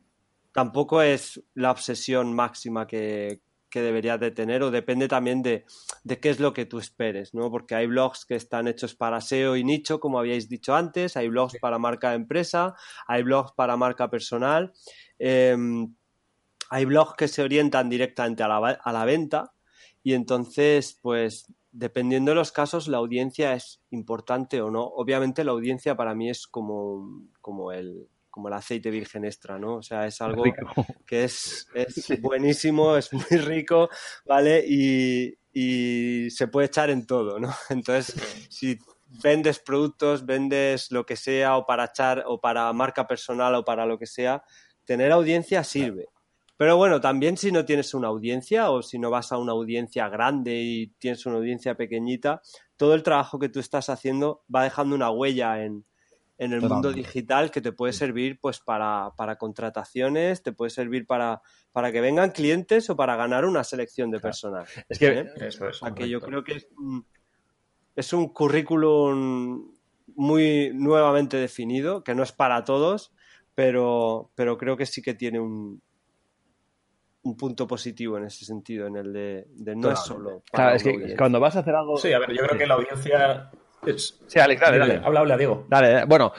[0.52, 5.64] tampoco es la obsesión máxima que, que deberías de tener o depende también de,
[6.04, 7.50] de, qué es lo que tú esperes, ¿no?
[7.50, 11.28] Porque hay blogs que están hechos para SEO y nicho, como habíais dicho antes, hay
[11.28, 12.74] blogs para marca de empresa,
[13.06, 14.72] hay blogs para marca personal,
[15.18, 15.56] eh,
[16.68, 19.52] hay blogs que se orientan directamente a la, a la venta
[20.02, 24.84] y entonces, pues, dependiendo de los casos, la audiencia es importante o no.
[24.84, 29.76] Obviamente la audiencia para mí es como, como el, como el aceite virgen extra, ¿no?
[29.76, 30.66] O sea, es algo rico.
[31.06, 31.66] que es,
[32.20, 33.90] buenísimo, es muy rico,
[34.24, 34.64] ¿vale?
[34.66, 37.52] Y, y, se puede echar en todo, ¿no?
[37.70, 38.14] Entonces,
[38.48, 38.78] si
[39.22, 43.84] vendes productos, vendes lo que sea, o para echar, o para marca personal, o para
[43.84, 44.42] lo que sea,
[44.84, 46.08] tener audiencia sirve.
[46.56, 50.10] Pero bueno, también si no tienes una audiencia o si no vas a una audiencia
[50.10, 52.42] grande y tienes una audiencia pequeñita,
[52.76, 55.86] todo el trabajo que tú estás haciendo va dejando una huella en,
[56.40, 61.06] en el mundo digital que te puede servir pues para, para contrataciones, te puede servir
[61.06, 64.70] para, para, que vengan clientes o para ganar una selección de personas.
[64.88, 65.26] Es que ¿eh?
[65.36, 65.80] eso es.
[65.94, 67.06] que yo creo que es un,
[67.94, 69.70] es un currículum
[70.16, 73.12] muy nuevamente definido, que no es para todos,
[73.54, 75.82] pero, pero creo que sí que tiene un,
[77.22, 80.42] un punto positivo en ese sentido, en el de, de no es solo.
[80.50, 81.98] Claro, es que cuando vas a hacer algo.
[81.98, 83.50] Sí, a ver, yo creo que la audiencia.
[84.26, 85.00] Sí, Alex, dale, dale.
[85.02, 85.66] Habla, habla, Diego.
[85.68, 86.32] Dale, bueno.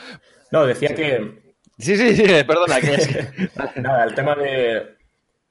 [0.51, 1.41] No, decía que.
[1.77, 2.79] Sí, sí, sí, perdona.
[2.79, 3.49] Que es que...
[3.81, 4.97] Nada, el tema de,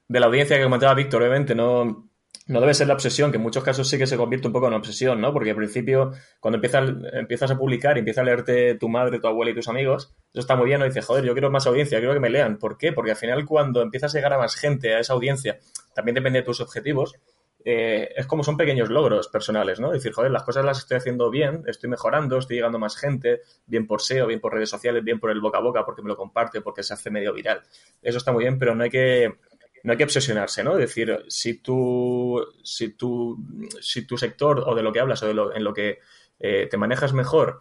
[0.07, 2.09] de la audiencia que comentaba Víctor, obviamente, no,
[2.47, 4.67] no debe ser la obsesión, que en muchos casos sí que se convierte un poco
[4.67, 5.33] en obsesión, ¿no?
[5.33, 9.27] Porque al principio, cuando empiezas, empiezas a publicar y empieza a leerte tu madre, tu
[9.27, 10.85] abuela y tus amigos, eso está muy bien, ¿no?
[10.85, 12.57] Dices, joder, yo quiero más audiencia, quiero que me lean.
[12.57, 12.91] ¿Por qué?
[12.93, 15.59] Porque al final, cuando empiezas a llegar a más gente, a esa audiencia,
[15.95, 17.15] también depende de tus objetivos.
[17.63, 19.91] Eh, es como son pequeños logros personales, ¿no?
[19.91, 23.41] Decir, joder, las cosas las estoy haciendo bien, estoy mejorando, estoy llegando a más gente,
[23.65, 26.09] bien por SEO, bien por redes sociales, bien por el boca a boca, porque me
[26.09, 27.61] lo comparte, porque se hace medio viral.
[28.01, 29.35] Eso está muy bien, pero no hay que,
[29.83, 30.73] no hay que obsesionarse, ¿no?
[30.73, 33.37] Es decir, si tu, si tu,
[33.79, 35.99] si tu sector o de lo que hablas o de lo, en lo que
[36.39, 37.59] eh, te manejas mejor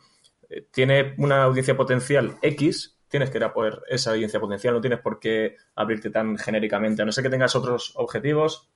[0.49, 4.81] eh, tiene una audiencia potencial X, tienes que ir a por esa audiencia potencial, no
[4.81, 8.71] tienes por qué abrirte tan genéricamente, a no ser que tengas otros objetivos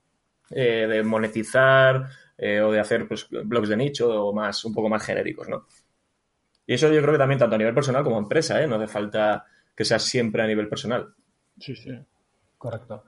[0.51, 4.89] eh, de monetizar eh, o de hacer pues, blogs de nicho o más, un poco
[4.89, 5.67] más genéricos, ¿no?
[6.67, 8.67] Y eso yo creo que también tanto a nivel personal como empresa, ¿eh?
[8.67, 11.15] No hace falta que sea siempre a nivel personal.
[11.59, 11.91] Sí, sí.
[12.57, 13.05] Correcto.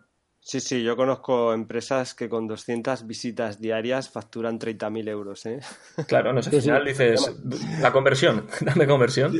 [0.47, 5.59] Sí, sí, yo conozco empresas que con 200 visitas diarias facturan 30.000 euros, ¿eh?
[6.07, 7.37] Claro, no sé, al final dices,
[7.81, 9.33] la conversión, dame conversión.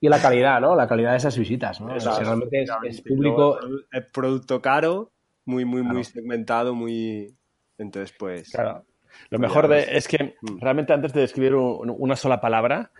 [0.00, 0.76] Y la calidad, ¿no?
[0.76, 1.98] La calidad de esas visitas, ¿no?
[1.98, 3.58] Si realmente es, público...
[3.90, 5.10] Es producto caro,
[5.46, 7.34] muy, muy, muy segmentado, muy...
[7.78, 8.50] Entonces, pues...
[8.50, 8.84] Claro.
[9.30, 10.58] Lo mejor de, es que mm.
[10.58, 12.90] realmente antes de escribir una sola palabra,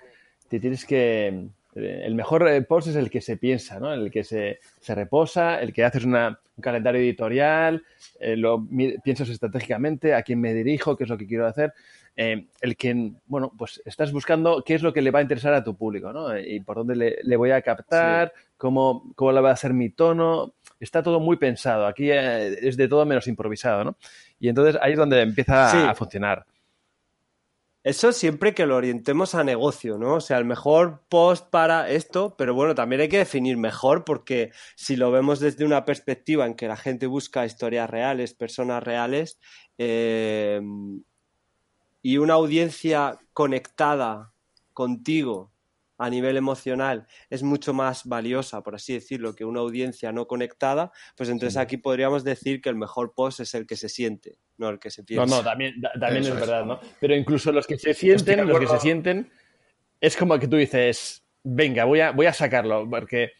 [0.48, 1.48] te tienes que...
[1.74, 3.92] El mejor eh, post es el que se piensa, ¿no?
[3.92, 7.84] El que se, se reposa, el que haces una, un calendario editorial,
[8.18, 8.66] eh, lo
[9.04, 11.74] piensas estratégicamente, a quién me dirijo, qué es lo que quiero hacer.
[12.16, 15.52] Eh, el que, bueno, pues estás buscando qué es lo que le va a interesar
[15.52, 16.38] a tu público, ¿no?
[16.38, 20.54] Y por dónde le, voy a captar, cómo, cómo le va a ser mi tono
[20.80, 21.86] está todo muy pensado.
[21.86, 23.96] Aquí eh, es de todo menos improvisado, ¿no?
[24.38, 26.46] Y entonces ahí es donde empieza a funcionar.
[27.86, 30.14] Eso siempre que lo orientemos a negocio, ¿no?
[30.14, 34.50] O sea, el mejor post para esto, pero bueno, también hay que definir mejor porque
[34.74, 39.38] si lo vemos desde una perspectiva en que la gente busca historias reales, personas reales,
[39.78, 40.60] eh,
[42.02, 44.32] y una audiencia conectada
[44.72, 45.52] contigo
[45.98, 50.92] a nivel emocional es mucho más valiosa, por así decirlo, que una audiencia no conectada,
[51.16, 54.68] pues entonces aquí podríamos decir que el mejor post es el que se siente, no
[54.68, 55.26] el que se piensa.
[55.26, 56.80] No, no, también, también es, verdad, ¿no?
[57.00, 59.30] Pero incluso los que se sienten, los que se sienten,
[60.00, 63.32] es como que tú dices, venga, voy a, voy a sacarlo, porque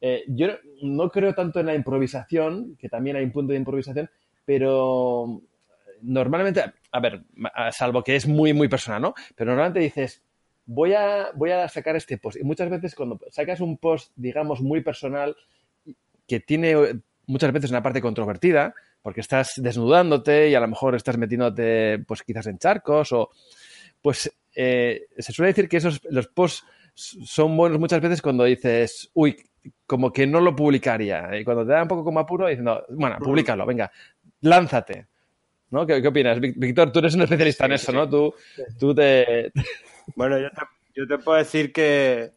[0.00, 0.48] eh, yo
[0.82, 4.08] no creo tanto en la improvisación, que también hay un punto de improvisación,
[4.44, 5.42] pero
[6.02, 7.22] normalmente, a ver,
[7.72, 9.14] salvo que es muy, muy personal, ¿no?
[9.34, 10.22] Pero normalmente dices,
[10.68, 12.36] voy a, voy a sacar este post.
[12.36, 15.34] Y muchas veces cuando sacas un post, digamos, muy personal,
[16.26, 16.76] que tiene
[17.26, 22.22] muchas veces una parte controvertida, porque estás desnudándote y a lo mejor estás metiéndote, pues
[22.22, 23.30] quizás en charcos o,
[24.02, 26.64] pues eh, se suele decir que esos, los posts
[26.94, 29.36] son buenos muchas veces cuando dices, uy,
[29.86, 31.30] como que no lo publicaría.
[31.38, 33.90] Y cuando te da un poco como apuro, diciendo, bueno, públicalo, venga,
[34.42, 35.06] lánzate.
[35.70, 35.86] ¿No?
[35.86, 36.40] ¿Qué, opinas?
[36.40, 38.08] Víctor, tú eres un especialista en eso, ¿no?
[38.08, 38.34] Tú,
[38.78, 39.52] tú te,
[40.14, 40.38] bueno,
[40.94, 42.32] yo te, puedo decir que,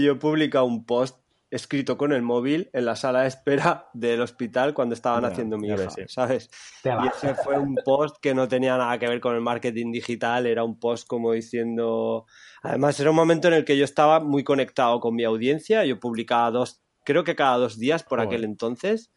[0.00, 1.18] yo he publicado un post
[1.50, 5.68] escrito con el móvil en la sala de espera del hospital cuando estaban haciendo mi
[5.68, 6.50] hija, ¿sabes?
[6.84, 10.46] Y ese fue un post que no tenía nada que ver con el marketing digital,
[10.46, 12.26] era un post como diciendo...
[12.62, 16.00] Además, era un momento en el que yo estaba muy conectado con mi audiencia, yo
[16.00, 19.12] publicaba dos, creo que cada dos días por aquel entonces.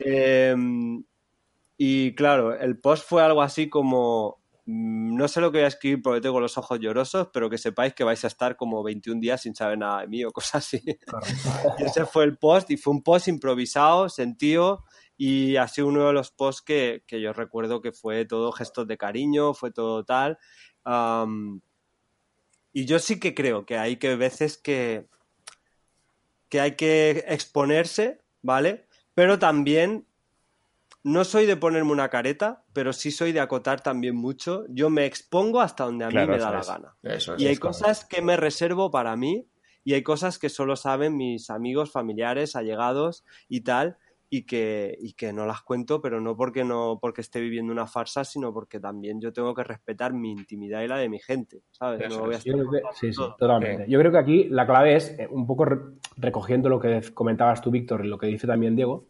[0.00, 1.04] Em,
[1.76, 4.39] y claro, el post fue algo así como
[4.72, 7.94] no sé lo que voy a escribir porque tengo los ojos llorosos, pero que sepáis
[7.94, 10.82] que vais a estar como 21 días sin saber nada de mí o cosas así.
[11.78, 14.84] y ese fue el post y fue un post improvisado, sentido
[15.22, 18.96] y ha sido uno de los posts que, yo recuerdo que fue todo gestos de
[18.96, 20.38] cariño, fue todo tal.
[22.72, 25.08] y yo sí que creo que hay que veces que,
[26.48, 28.86] que hay que exponerse, ¿vale?
[29.12, 30.06] Pero también
[31.02, 34.64] no soy de ponerme una careta, pero sí soy de acotar también mucho.
[34.68, 36.96] Yo me expongo hasta donde a mí me da la gana.
[37.38, 39.46] y hay cosas que me reservo para mí
[39.82, 43.96] y hay cosas que solo saben mis amigos, familiares, allegados y tal.
[44.32, 47.88] Y que, y que no las cuento, pero no porque no porque esté viviendo una
[47.88, 51.64] farsa, sino porque también yo tengo que respetar mi intimidad y la de mi gente,
[51.72, 52.08] ¿sabes?
[52.08, 53.86] yo creo que, sí, sí, totalmente.
[53.88, 55.66] Yo creo que aquí la clave es, eh, un poco
[56.16, 59.08] recogiendo lo que comentabas tú, Víctor, y lo que dice también Diego,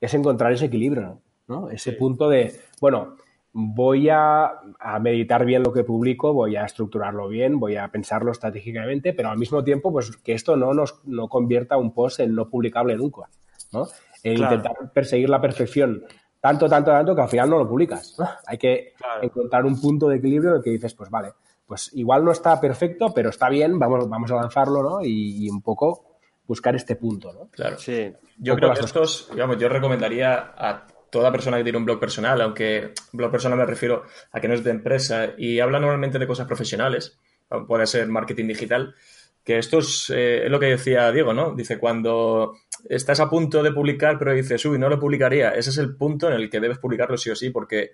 [0.00, 1.22] es encontrar ese equilibrio.
[1.70, 3.16] Ese punto de, bueno,
[3.52, 4.60] voy a,
[5.00, 9.38] meditar bien lo que publico, voy a estructurarlo bien, voy a pensarlo estratégicamente, pero al
[9.38, 13.28] mismo tiempo, pues que esto no nos no convierta un post en no publicable nunca,
[13.72, 13.86] ¿no?
[14.24, 16.04] intentar perseguir la perfección
[16.40, 18.16] tanto, tanto, tanto que al final no lo publicas.
[18.46, 21.32] Hay que encontrar un punto de equilibrio en el que dices, pues vale,
[21.66, 24.98] pues igual no está perfecto, pero está bien, vamos, vamos a lanzarlo, ¿no?
[25.02, 27.48] Y, un poco buscar este punto, ¿no?
[27.50, 27.78] Claro.
[27.78, 28.12] Sí.
[28.38, 32.40] Yo creo que estos, digamos, yo recomendaría a toda persona que tiene un blog personal,
[32.40, 36.26] aunque blog personal me refiero a que no es de empresa y habla normalmente de
[36.26, 37.18] cosas profesionales,
[37.66, 38.94] puede ser marketing digital,
[39.46, 41.54] que esto es, eh, lo que decía Diego, ¿no?
[41.54, 42.54] Dice, cuando
[42.88, 45.50] estás a punto de publicar, pero dices, uy, no lo publicaría.
[45.50, 47.92] Ese es el punto en el que debes publicarlo sí o sí, porque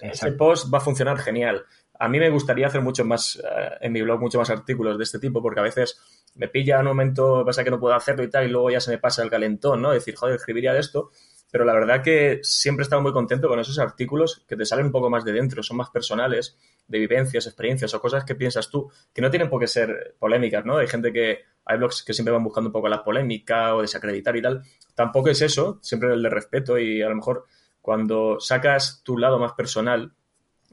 [0.00, 1.64] ese post va a funcionar genial.
[1.98, 5.04] A mí me gustaría hacer mucho más, eh, en mi blog, mucho más artículos de
[5.04, 6.00] este tipo, porque a veces
[6.34, 8.90] me pilla un momento, pasa que no puedo hacerlo y tal, y luego ya se
[8.90, 9.90] me pasa el calentón, ¿no?
[9.90, 11.10] Decir, joder, escribiría de esto.
[11.50, 14.86] Pero la verdad que siempre he estado muy contento con esos artículos que te salen
[14.86, 18.70] un poco más de dentro, son más personales, de vivencias, experiencias o cosas que piensas
[18.70, 20.78] tú, que no tienen por qué ser polémicas, ¿no?
[20.78, 24.36] Hay gente que, hay blogs que siempre van buscando un poco la polémica o desacreditar
[24.36, 24.62] y tal.
[24.94, 27.46] Tampoco es eso, siempre el de respeto y a lo mejor
[27.80, 30.12] cuando sacas tu lado más personal,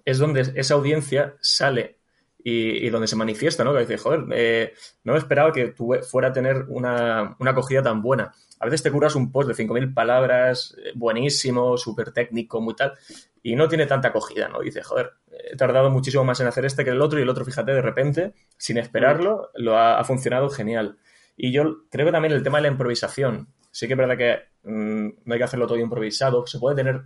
[0.06, 2.00] es donde esa audiencia sale
[2.44, 3.74] y, donde se manifiesta, ¿no?
[3.74, 4.74] Que dice, joder, eh,
[5.04, 8.34] no esperaba que tú fuera a tener una, una, acogida tan buena.
[8.60, 12.94] A veces te curas un post de 5.000 palabras, eh, buenísimo, súper técnico, muy tal,
[13.42, 14.60] y no tiene tanta acogida, ¿no?
[14.60, 17.46] dice, joder, he tardado muchísimo más en hacer este que el otro, y el otro,
[17.46, 20.98] fíjate, de repente, sin esperarlo, lo ha, funcionado genial.
[21.38, 24.70] Y yo creo que también el tema de la improvisación, sí que es verdad que
[24.70, 27.04] mm, no hay que hacerlo todo improvisado, se puede tener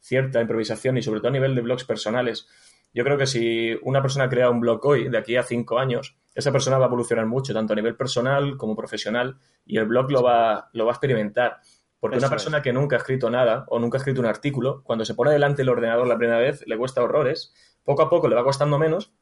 [0.00, 2.48] cierta improvisación y sobre todo a nivel de blogs personales
[2.92, 6.16] yo creo que si una persona crea un blog hoy, de aquí a cinco años,
[6.34, 10.10] esa persona va a evolucionar mucho, tanto a nivel personal como profesional, y el blog
[10.10, 11.58] lo va, lo va a experimentar.
[11.98, 15.04] Porque una persona que nunca ha escrito nada o nunca ha escrito un artículo, cuando
[15.04, 18.34] se pone delante el ordenador la primera vez, le cuesta horrores, poco a poco le
[18.34, 19.12] va costando menos,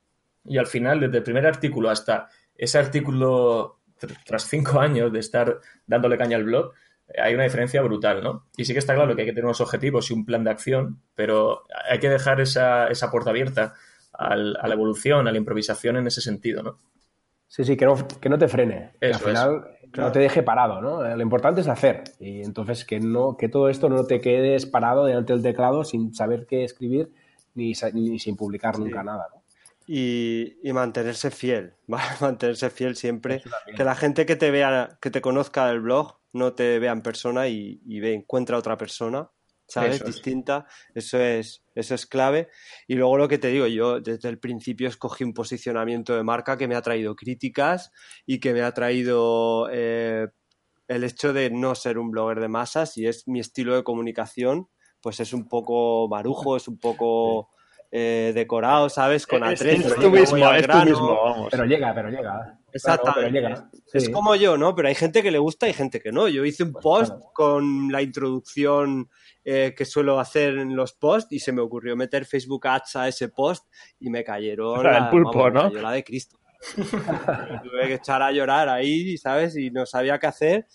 [0.45, 3.81] y al final, desde el primer artículo hasta ese artículo
[4.25, 6.73] tras cinco años de estar dándole caña al blog,
[7.17, 8.47] hay una diferencia brutal, ¿no?
[8.57, 10.51] Y sí que está claro que hay que tener unos objetivos y un plan de
[10.51, 13.75] acción, pero hay que dejar esa, esa puerta abierta
[14.13, 16.79] a la evolución, a la improvisación en ese sentido, ¿no?
[17.47, 18.91] Sí, sí, que no, que no te frene.
[19.01, 19.65] que al final
[19.97, 21.03] no te deje parado, ¿no?
[21.03, 22.05] Lo importante es hacer.
[22.21, 26.15] Y entonces que, no, que todo esto no te quedes parado delante del teclado sin
[26.15, 27.11] saber qué escribir
[27.55, 29.43] ni, ni sin publicar nunca nada, ¿no?
[29.91, 32.05] Y, y, mantenerse fiel, ¿vale?
[32.21, 33.43] Mantenerse fiel siempre.
[33.75, 37.03] Que la gente que te vea, que te conozca el blog, no te vea en
[37.03, 39.31] persona y, ve, encuentra otra persona,
[39.67, 40.05] ¿sabes?
[40.05, 40.67] Distinta.
[40.95, 42.49] Eso es, eso es clave.
[42.87, 46.57] Y luego lo que te digo, yo desde el principio escogí un posicionamiento de marca
[46.57, 47.91] que me ha traído críticas
[48.27, 50.29] y que me ha traído eh,
[50.89, 54.69] el hecho de no ser un blogger de masas y es mi estilo de comunicación,
[55.01, 57.51] pues es un poco marujo, es un poco...
[57.91, 59.27] Eh, decorado, ¿sabes?
[59.27, 59.83] Con a tres.
[59.83, 61.49] Es, tú mismo, es tú mismo, vamos.
[61.51, 62.58] Pero llega, pero llega.
[62.73, 63.43] Exactamente.
[63.93, 64.75] Es como yo, ¿no?
[64.75, 66.29] Pero hay gente que le gusta y gente que no.
[66.29, 69.09] Yo hice un pues post con la introducción
[69.45, 73.09] eh, que suelo hacer en los posts y se me ocurrió meter Facebook Ads a
[73.09, 73.67] ese post
[73.99, 75.71] y me cayeron la, el pulpo, ¿no?
[75.71, 76.39] la de Cristo.
[76.77, 79.57] tuve que echar a llorar ahí, ¿sabes?
[79.57, 80.67] Y no sabía qué hacer.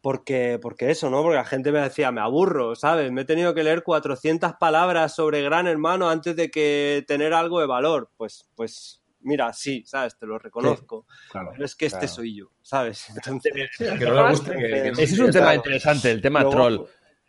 [0.00, 1.22] porque, porque eso, ¿no?
[1.22, 3.10] Porque la gente me decía, me aburro, ¿sabes?
[3.10, 7.60] Me he tenido que leer 400 palabras sobre Gran Hermano antes de que tener algo
[7.60, 8.10] de valor.
[8.16, 10.16] Pues, pues mira, sí, ¿sabes?
[10.16, 11.06] Te lo reconozco.
[11.32, 13.10] pero es que este soy yo, ¿sabes?
[13.10, 16.80] Entonces, Ese es un tema interesante, el tema troll.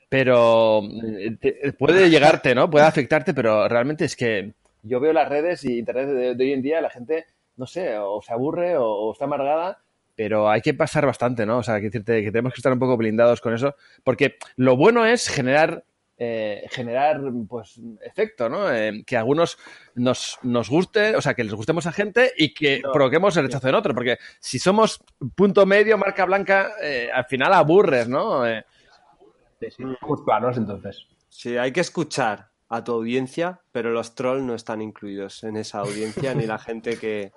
[0.10, 2.70] Pero eh, puede llegarte, ¿no?
[2.70, 6.62] Puede afectarte, pero realmente es que yo veo las redes y internet de, hoy en
[6.62, 7.26] día, la gente,
[7.56, 9.80] no sé, o se aburre o, está amargada,
[10.16, 11.60] pero hay que pasar bastante, ¿no?
[11.60, 14.76] O sea, que decirte que tenemos que estar un poco blindados con eso, porque lo
[14.76, 15.86] bueno es generar
[16.24, 17.20] eh, generar
[17.50, 18.72] pues efecto, ¿no?
[18.72, 19.58] Eh, que algunos
[19.96, 23.70] nos, nos guste, o sea, que les gustemos a gente y que provoquemos el rechazo
[23.70, 25.04] en otro, porque si somos
[25.34, 28.44] punto medio, marca blanca, eh, al final aburres, ¿no?
[29.60, 29.84] Sí, sí.
[30.24, 31.08] planos entonces.
[31.28, 35.80] Sí, hay que escuchar a tu audiencia, pero los trolls no están incluidos en esa
[35.80, 37.32] audiencia ni la gente que,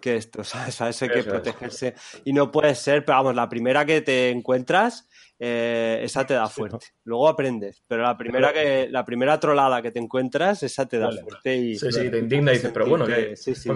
[0.00, 1.02] que esto, ¿sabes?
[1.02, 1.94] Hay que protegerse.
[2.24, 5.09] Y no puede ser, pero vamos, la primera que te encuentras
[5.42, 6.88] eh, esa te da fuerte.
[7.04, 11.10] Luego aprendes, pero la primera que la primera trolada que te encuentras, esa te da
[11.10, 13.70] fuerte y sí, sí, te indigna y dices, pero bueno, sí, sí,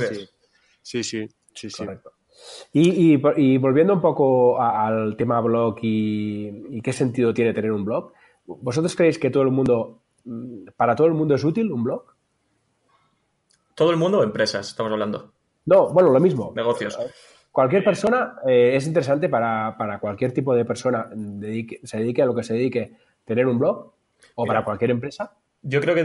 [0.83, 1.85] sí, sí, sí, sí,
[2.75, 8.12] Y, y, volviendo un poco al tema blog y, qué sentido tiene tener un blog,
[8.45, 12.05] ¿vosotros creéis que todo el mundo, mm, para todo el mundo es útil un blog?
[13.75, 15.33] ¿Todo el mundo o empresas estamos hablando?
[15.65, 16.53] No, bueno, lo mismo.
[16.55, 16.99] Negocios
[17.55, 21.09] cualquier persona eh, es interesante para, cualquier tipo de persona
[21.84, 22.94] se dedique a lo que se dedique
[23.24, 23.94] tener un blog
[24.34, 25.36] o para cualquier empresa.
[25.62, 26.02] Yo creo que,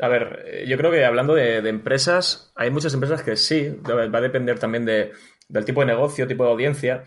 [0.00, 4.18] a ver, eh, yo creo que hablando de, empresas, hay muchas empresas que sí, va
[4.18, 5.10] a depender también de,
[5.48, 7.02] del tipo de negocio, tipo de audiencia.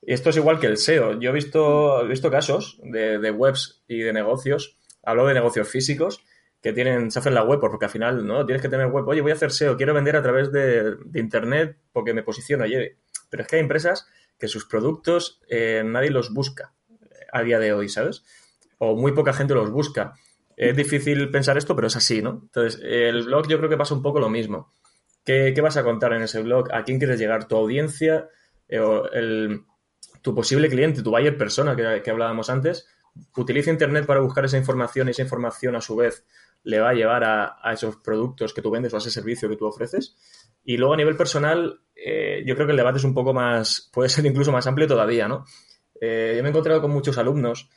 [0.00, 1.20] Y esto es igual que el SEO.
[1.20, 6.24] Yo he visto, he visto casos de, webs y de negocios, hablo de negocios físicos,
[6.62, 8.46] que tienen, se hacen la web, porque al final, ¿no?
[8.46, 9.06] Tienes que tener web.
[9.06, 12.64] Oye, voy a hacer SEO, quiero vender a través de, Internet porque me posiciono.
[12.64, 12.76] allí.
[13.28, 14.06] Pero es que hay empresas
[14.38, 16.74] que sus productos eh, nadie los busca
[17.32, 18.24] a día de hoy, ¿sabes?
[18.78, 20.14] O muy poca gente los busca.
[20.56, 22.40] Es difícil pensar esto, pero es así, ¿no?
[22.42, 24.72] Entonces, el blog yo creo que pasa un poco lo mismo.
[25.24, 26.72] ¿Qué, vas a contar en ese blog?
[26.72, 27.46] ¿A quién quieres llegar?
[27.46, 28.28] ¿Tu audiencia?
[28.66, 28.80] Eh,
[30.22, 32.88] tu posible cliente, tu buyer persona que, hablábamos antes,
[33.36, 36.24] utiliza Internet para buscar esa información y esa información a su vez
[36.64, 39.56] le va a llevar a, esos productos que tú vendes o a ese servicio que
[39.56, 40.16] tú ofreces.
[40.64, 43.90] Y luego a nivel personal, eh, yo creo que el debate es un poco más,
[43.92, 45.44] puede ser incluso más amplio todavía, ¿no?
[46.00, 47.68] Eh, yo me he encontrado con muchos alumnos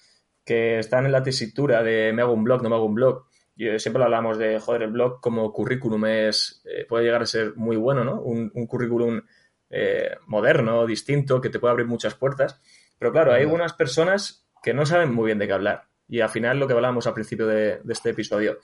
[0.43, 3.25] que están en la tesitura de me hago un blog, no me hago un blog.
[3.55, 7.25] Yo, siempre lo hablamos de, joder, el blog como currículum es, eh, puede llegar a
[7.25, 8.21] ser muy bueno, ¿no?
[8.21, 9.21] Un, currículum
[9.69, 12.59] eh, moderno, distinto, que te puede abrir muchas puertas.
[12.97, 15.87] Pero claro, hay algunas personas que no saben muy bien de qué hablar.
[16.07, 18.59] Y al final lo que hablábamos al principio de, este episodio, eh,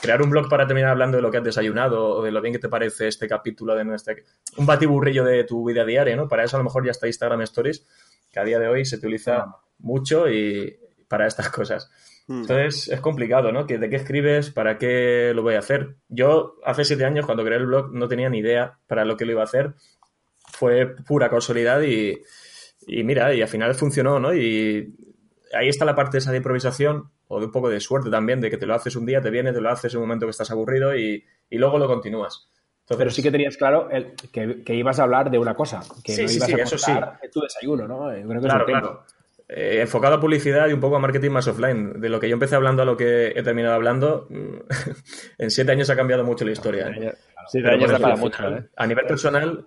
[0.00, 2.52] crear un blog para terminar hablando de lo que has desayunado o de lo bien
[2.52, 4.14] que te parece este capítulo de nuestra...
[4.56, 6.28] Un batiburrillo de tu vida diaria, ¿no?
[6.28, 7.86] Para eso a lo mejor ya está Instagram Stories,
[8.30, 9.46] que a día de hoy se utiliza
[9.78, 10.78] mucho y
[11.08, 11.90] para estas cosas.
[12.26, 12.42] Hmm.
[12.42, 13.64] Entonces es complicado, ¿no?
[13.64, 14.50] ¿De qué escribes?
[14.50, 15.96] ¿Para qué lo voy a hacer?
[16.08, 19.26] Yo hace siete años, cuando creé el blog, no tenía ni idea para lo que
[19.26, 19.74] lo iba a hacer.
[20.52, 22.22] Fue pura casualidad y,
[22.86, 24.34] mira, y al final funcionó, ¿no?
[24.34, 24.94] Y
[25.52, 28.50] ahí está la parte esa de improvisación o de un poco de suerte también, de
[28.50, 30.30] que te lo haces un día, te viene, te lo haces en un momento que
[30.30, 32.48] estás aburrido y, luego lo continúas.
[32.86, 33.88] Pero sí que tenías claro
[34.32, 36.78] que, ibas a hablar de una cosa, que sí, no sí, ibas sí, a eso
[36.78, 36.92] sí.
[37.32, 38.40] tu desayuno, ¿no?
[38.40, 39.04] claro, claro.
[39.54, 42.00] Eh, enfocado a publicidad y un poco a marketing más offline.
[42.00, 44.26] De lo que yo empecé hablando a lo que he terminado hablando,
[45.38, 46.88] en siete años ha cambiado mucho la historia.
[46.88, 47.14] ¿eh?
[48.16, 48.48] mucho.
[48.48, 48.68] ¿eh?
[48.76, 49.66] A nivel personal,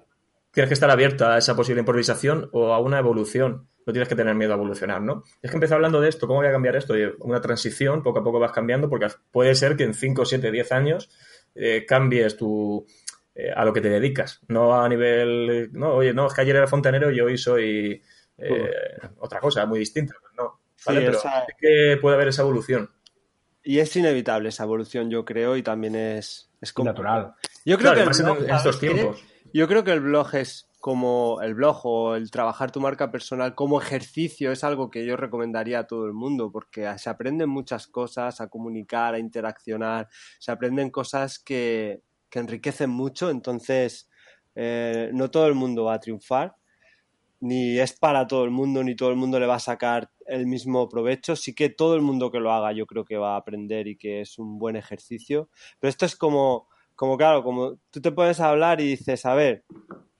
[0.55, 3.67] tienes que estar abierto a esa posible improvisación o a una evolución.
[3.85, 5.23] No tienes que tener miedo a evolucionar, ¿no?
[5.43, 6.95] Es que empecé hablando de esto, ¿cómo voy a cambiar esto?
[7.19, 10.71] una transición, poco a poco vas cambiando, porque puede ser que en 5, 7, 10
[10.71, 11.11] años
[11.87, 12.85] cambies tu,
[13.55, 14.39] a lo que te dedicas.
[14.47, 18.01] No a nivel, no, oye, no, es que ayer era fontanero y hoy soy
[18.37, 18.71] eh,
[19.19, 20.15] otra cosa muy distinta.
[20.37, 21.19] No, pero
[21.59, 22.89] que puede haber esa evolución.
[23.63, 26.89] Y es inevitable esa evolución, yo creo, y también es, es como...
[26.89, 27.33] natural.
[27.65, 28.09] Yo creo que en
[28.49, 29.23] estos tiempos.
[29.55, 33.55] Yo creo que el blog es como el blog o el trabajar tu marca personal
[33.55, 37.87] como ejercicio es algo que yo recomendaría a todo el mundo porque se aprenden muchas
[37.87, 44.09] cosas a comunicar, a interaccionar, se aprenden cosas que, que enriquecen mucho, entonces
[44.55, 46.57] eh, no todo el mundo va a triunfar,
[47.39, 50.47] ni es para todo el mundo, ni todo el mundo le va a sacar el
[50.47, 51.37] mismo provecho.
[51.37, 53.95] Sí que todo el mundo que lo haga yo creo que va a aprender y
[53.95, 55.49] que es un buen ejercicio.
[55.79, 59.65] Pero esto es como, como claro, como tú te puedes hablar y dices, a ver,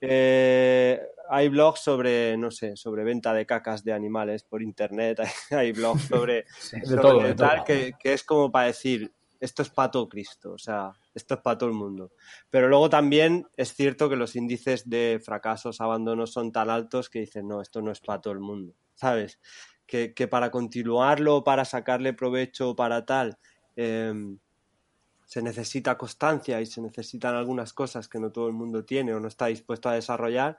[0.00, 5.20] eh, hay blogs sobre, no sé, sobre venta de cacas de animales por internet,
[5.50, 6.44] hay, blogs sobre,
[7.36, 11.34] tal, Que, que es como para decir, esto es para todo Cristo, o sea, esto
[11.34, 12.12] es para todo el mundo.
[12.50, 17.20] Pero luego también es cierto que los índices de fracasos, abandonos son tan altos que
[17.20, 19.40] dicen, no, esto no es para todo el mundo, ¿sabes?
[19.86, 23.38] Que, para continuarlo, para sacarle provecho, para tal,
[23.76, 24.38] em,
[25.26, 29.20] se necesita constancia y se necesitan algunas cosas que no todo el mundo tiene o
[29.20, 30.58] no está dispuesto a desarrollar.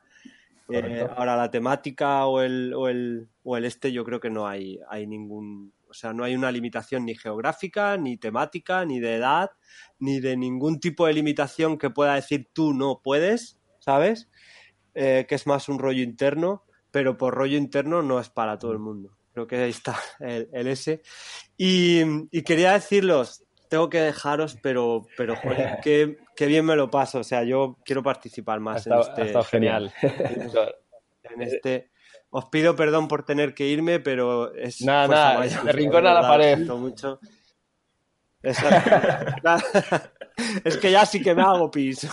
[0.70, 4.46] Eh, ahora la temática o el, o el, o el este yo creo que no
[4.46, 9.16] hay, hay ningún o sea, no hay una limitación ni geográfica, ni temática, ni de
[9.16, 9.52] edad,
[10.00, 14.30] ni de ningún tipo de limitación que pueda decir tú no puedes, ¿sabes?
[14.96, 18.72] Eh, que es más un rollo interno, pero por rollo interno no es para todo
[18.74, 19.18] el mundo.
[19.34, 21.02] Creo que ahí está el, el S.
[21.58, 27.20] Y, quería deciros, tengo que dejaros, pero, pero joder, qué, bien me lo paso.
[27.20, 29.44] O sea, yo quiero participar más en este.
[29.44, 29.94] genial.
[31.30, 31.92] En este
[32.30, 34.82] os pido perdón por tener que irme, pero es.
[34.82, 36.60] Nada, nada, de rincón a la pared.
[36.68, 37.20] Mucho.
[40.64, 42.08] es que ya sí que me hago pis.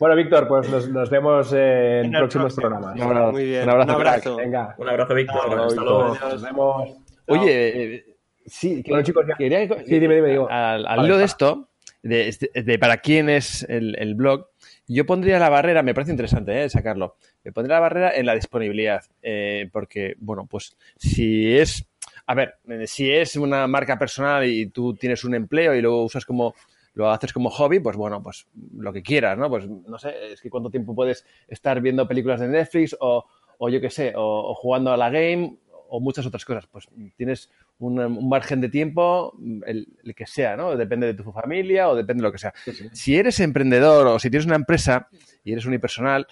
[0.00, 2.96] bueno, Víctor, pues nos, vemos en, próximos programas.
[3.32, 3.64] Muy bien.
[3.64, 3.90] Un abrazo.
[3.90, 4.74] Un abrazo, Venga.
[4.78, 5.60] Un abrazo Víctor.
[5.60, 6.14] Hasta luego.
[6.14, 6.90] Nos vemos.
[7.26, 8.04] Oye,
[8.46, 10.48] sí, bueno, chicos, quería, sí, dime, dime, digo.
[10.50, 11.68] Al, al hilo de esto,
[12.02, 14.48] de, de, para quién es el, el blog,
[14.86, 16.68] yo pondría la barrera, me parece interesante ¿eh?
[16.68, 21.86] sacarlo, me pondría la barrera en la disponibilidad, eh, porque, bueno, pues si es,
[22.26, 26.26] a ver, si es una marca personal y tú tienes un empleo y lo usas
[26.26, 26.54] como,
[26.94, 29.48] lo haces como hobby, pues bueno, pues lo que quieras, ¿no?
[29.48, 33.24] Pues no sé, es que cuánto tiempo puedes estar viendo películas de Netflix o,
[33.58, 35.56] o yo qué sé, o, jugando a la game
[35.88, 36.66] o muchas otras cosas.
[36.66, 40.76] Pues tienes un, margen de tiempo, el, que sea, ¿no?
[40.76, 42.54] Depende de tu familia o depende de lo que sea.
[42.92, 45.08] Si eres emprendedor o si tienes una empresa
[45.42, 46.26] y eres unipersonal,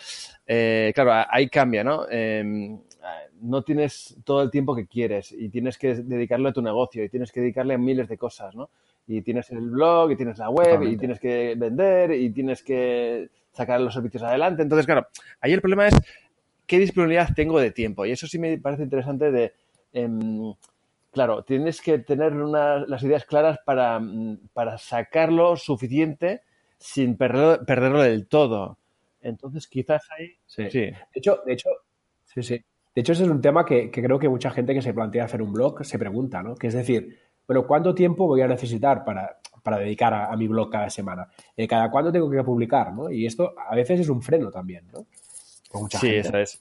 [0.46, 2.08] eh, claro, ahí cambia, ¿no?
[2.08, 2.78] Em,
[3.40, 7.08] no tienes todo el tiempo que quieres y tienes que dedicarle a tu negocio y
[7.08, 8.70] tienes que dedicarle a miles de cosas, ¿no?
[9.06, 13.28] Y tienes el blog y tienes la web y tienes que vender y tienes que
[13.52, 14.62] sacar los servicios adelante.
[14.62, 15.08] Entonces, claro,
[15.40, 15.94] ahí el problema es
[16.66, 18.06] qué disponibilidad tengo de tiempo.
[18.06, 19.52] Y eso sí me parece interesante de...
[19.92, 20.54] Em,
[21.12, 26.42] claro, tienes que tener las ideas claras para, mm, para sacarlo suficiente
[26.78, 28.78] sin perderlo, del todo.
[29.20, 30.32] Entonces, quizás ahí...
[30.46, 30.64] Sí.
[30.64, 31.68] De hecho, de hecho,
[32.24, 32.64] sí, sí.
[32.94, 35.42] De hecho, ese es un tema que, creo que mucha gente que se plantea hacer
[35.42, 36.56] un blog se pregunta, ¿no?
[36.56, 40.70] Que es decir, bueno, ¿cuánto tiempo voy a necesitar para, para dedicar a, mi blog
[40.70, 41.28] cada semana?
[41.56, 43.10] Eh, ¿Cada cuándo tengo que publicar, no?
[43.10, 45.06] Y esto a veces es un freno también, ¿no?
[45.88, 46.60] sí, esa es.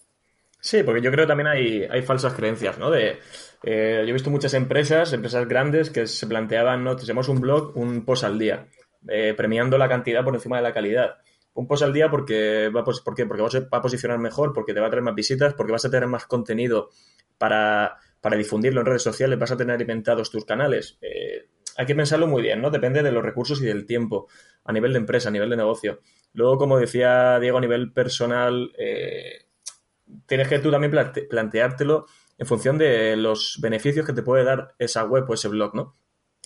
[0.61, 2.91] Sí, porque yo creo que también hay, hay falsas creencias, ¿no?
[2.91, 3.17] De,
[3.63, 6.95] eh, yo he visto muchas empresas, empresas grandes, que se planteaban, ¿no?
[6.95, 8.67] Tenemos un blog, un post al día,
[9.07, 11.15] eh, premiando la cantidad por encima de la calidad.
[11.53, 13.25] Un post al día porque va, pues, ¿por qué?
[13.25, 15.89] porque va a posicionar mejor, porque te va a traer más visitas, porque vas a
[15.89, 16.89] tener más contenido
[17.39, 20.99] para, para difundirlo en redes sociales, vas a tener alimentados tus canales.
[21.01, 22.69] Eh, hay que pensarlo muy bien, ¿no?
[22.69, 24.27] Depende de los recursos y del tiempo,
[24.63, 26.01] a nivel de empresa, a nivel de negocio.
[26.33, 29.47] Luego, como decía Diego, a nivel personal, eh,
[30.25, 30.91] tienes que tú también
[31.29, 32.05] planteártelo
[32.37, 35.95] en función de los beneficios que te puede dar esa web o ese blog, ¿no?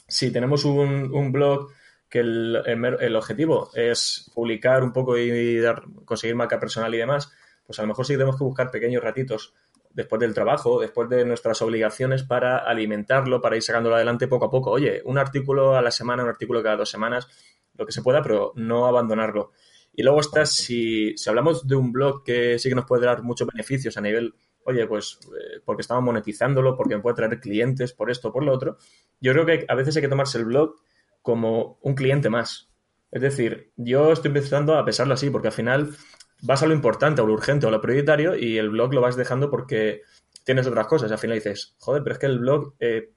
[0.08, 1.70] Si tenemos un, blog
[2.10, 7.32] que el, objetivo es publicar un poco y dar, conseguir marca personal y demás,
[7.66, 9.54] pues a lo mejor sí tenemos que buscar pequeños ratitos
[9.96, 14.52] después del trabajo, después de nuestras obligaciones para alimentarlo, para ir sacándolo adelante poco a
[14.52, 14.72] poco.
[14.72, 17.30] Oye, un artículo a la semana, un artículo cada dos semanas,
[17.78, 19.54] lo que se pueda, pero no abandonarlo.
[19.96, 23.24] Y luego está, si, si hablamos de un blog que sí que nos puede dar
[23.24, 24.34] muchos beneficios a nivel,
[24.66, 28.52] oye, pues eh, porque estamos monetizándolo, porque me puede traer clientes por esto, por lo
[28.52, 28.78] otro,
[29.22, 30.76] yo creo que a veces hay que tomarse el blog
[31.22, 32.70] como un cliente más.
[33.12, 35.96] Es decir, yo estoy empezando a pesarlo así, porque al final
[36.42, 39.16] vas a lo importante, o lo urgente, o lo prioritario, y el blog lo vas
[39.16, 40.02] dejando porque
[40.44, 41.12] tienes otras cosas.
[41.12, 43.14] Al final dices, joder, pero es que el blog eh,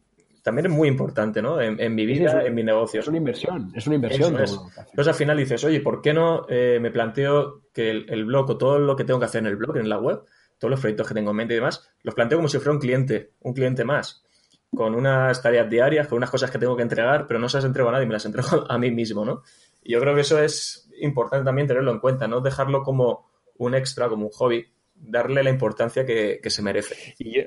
[0.48, 1.60] también es muy importante, ¿no?
[1.60, 3.00] En, mi vida, en mi negocio.
[3.00, 4.34] Es una inversión, es una inversión.
[4.34, 8.56] Entonces al final dices, oye, ¿por qué no eh, me planteo que el, blog o
[8.56, 10.22] todo lo que tengo que hacer en el blog, en la web,
[10.56, 12.78] todos los proyectos que tengo en mente y demás, los planteo como si fuera un
[12.78, 14.24] cliente, un cliente más,
[14.74, 17.66] con unas tareas diarias, con unas cosas que tengo que entregar, pero no se las
[17.66, 19.42] entrego a nadie, me las entrego a mí mismo, ¿no?
[19.82, 23.28] Y yo creo que eso es importante también tenerlo en cuenta, no dejarlo como
[23.58, 27.14] un extra, como un hobby, darle la importancia que, se merece.
[27.18, 27.38] Y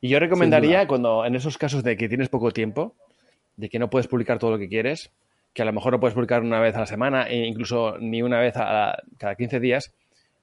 [0.00, 2.94] y yo recomendaría cuando en esos casos de que tienes poco tiempo,
[3.56, 5.10] de que no puedes publicar todo lo que quieres,
[5.52, 8.22] que a lo mejor no puedes publicar una vez a la semana e incluso ni
[8.22, 9.92] una vez a cada 15 días,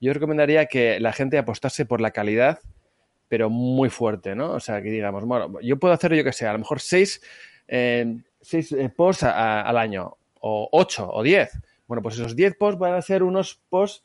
[0.01, 2.59] yo recomendaría que la gente apostase por la calidad,
[3.27, 4.51] pero muy fuerte, ¿no?
[4.51, 7.21] O sea, que digamos, bueno, yo puedo hacer yo que sé, a lo mejor seis,
[7.67, 11.51] eh, seis eh, posts al año, o ocho, o diez.
[11.87, 14.03] Bueno, pues esos diez posts van a ser unos posts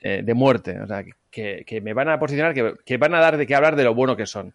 [0.00, 3.20] eh, de muerte, o sea, que, que, me van a posicionar, que, que van a
[3.20, 4.54] dar de qué hablar de lo bueno que son.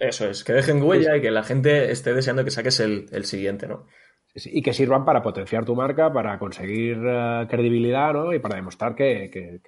[0.00, 3.68] Eso es, que dejen huella y que la gente esté deseando que saques el, siguiente,
[3.68, 3.86] ¿no?
[4.34, 8.32] y que sirvan para potenciar tu marca, para conseguir eh, credibilidad, ¿no?
[8.32, 9.60] Y para demostrar que,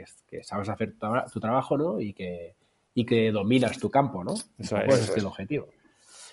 [0.43, 0.95] sabes hacer
[1.33, 2.01] tu, trabajo, ¿no?
[2.01, 2.55] Y que,
[2.95, 4.33] y que dominas tu campo, ¿no?
[4.59, 5.69] Eso es, el objetivo.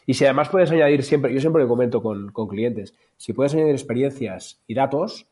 [0.06, 3.54] Y si además puedes añadir siempre, yo siempre lo comento con, con clientes, si puedes
[3.54, 5.28] añadir experiencias y datos,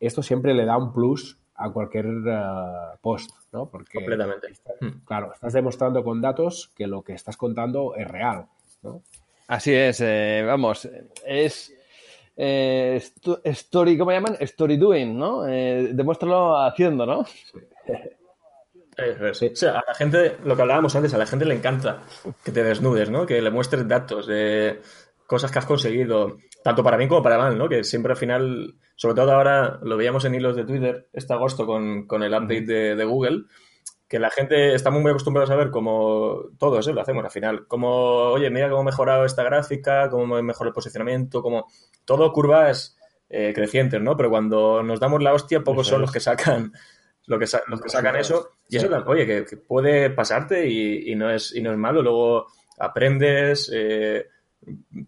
[0.00, 3.68] esto siempre le da un plus a cualquier eh, post, ¿no?
[3.68, 4.48] Porque, Completamente.
[4.80, 5.04] Hmm.
[5.04, 8.46] claro, estás demostrando con datos que lo que estás contando es real,
[8.82, 9.02] ¿no?
[9.48, 10.88] Así es, eh, vamos,
[11.26, 11.72] es
[12.36, 13.02] eh,
[13.44, 14.36] story, ¿cómo llaman?
[14.40, 15.42] Story doing, ¿no?
[15.42, 17.24] demuéstralo haciendo, ¿no?
[19.32, 19.46] Sí.
[19.46, 22.02] O sea, a la gente, lo que hablábamos antes, a la gente le encanta
[22.44, 23.24] que te desnudes, ¿no?
[23.24, 24.82] Que le muestres datos de
[25.26, 27.66] cosas que has conseguido, tanto para bien como para mal, ¿no?
[27.66, 31.64] Que siempre al final sobre todo ahora lo veíamos en hilos de Twitter este agosto
[31.64, 33.44] con, el update de, Google,
[34.06, 37.66] que la gente está muy, acostumbrada a saber cómo todo eso lo hacemos al final.
[37.66, 41.64] Como, oye, mira cómo he mejorado esta gráfica, cómo he mejorado el posicionamiento, como
[42.04, 42.98] todo curvas
[43.30, 44.18] eh, crecientes, ¿no?
[44.18, 46.70] Pero cuando nos damos la hostia, pocos son los que sacan
[47.24, 48.50] lo que los que sacan eso.
[48.68, 52.02] Y eso, oye, que, puede pasarte y, no es, y no es malo.
[52.02, 52.48] Luego
[52.78, 54.26] aprendes, eh,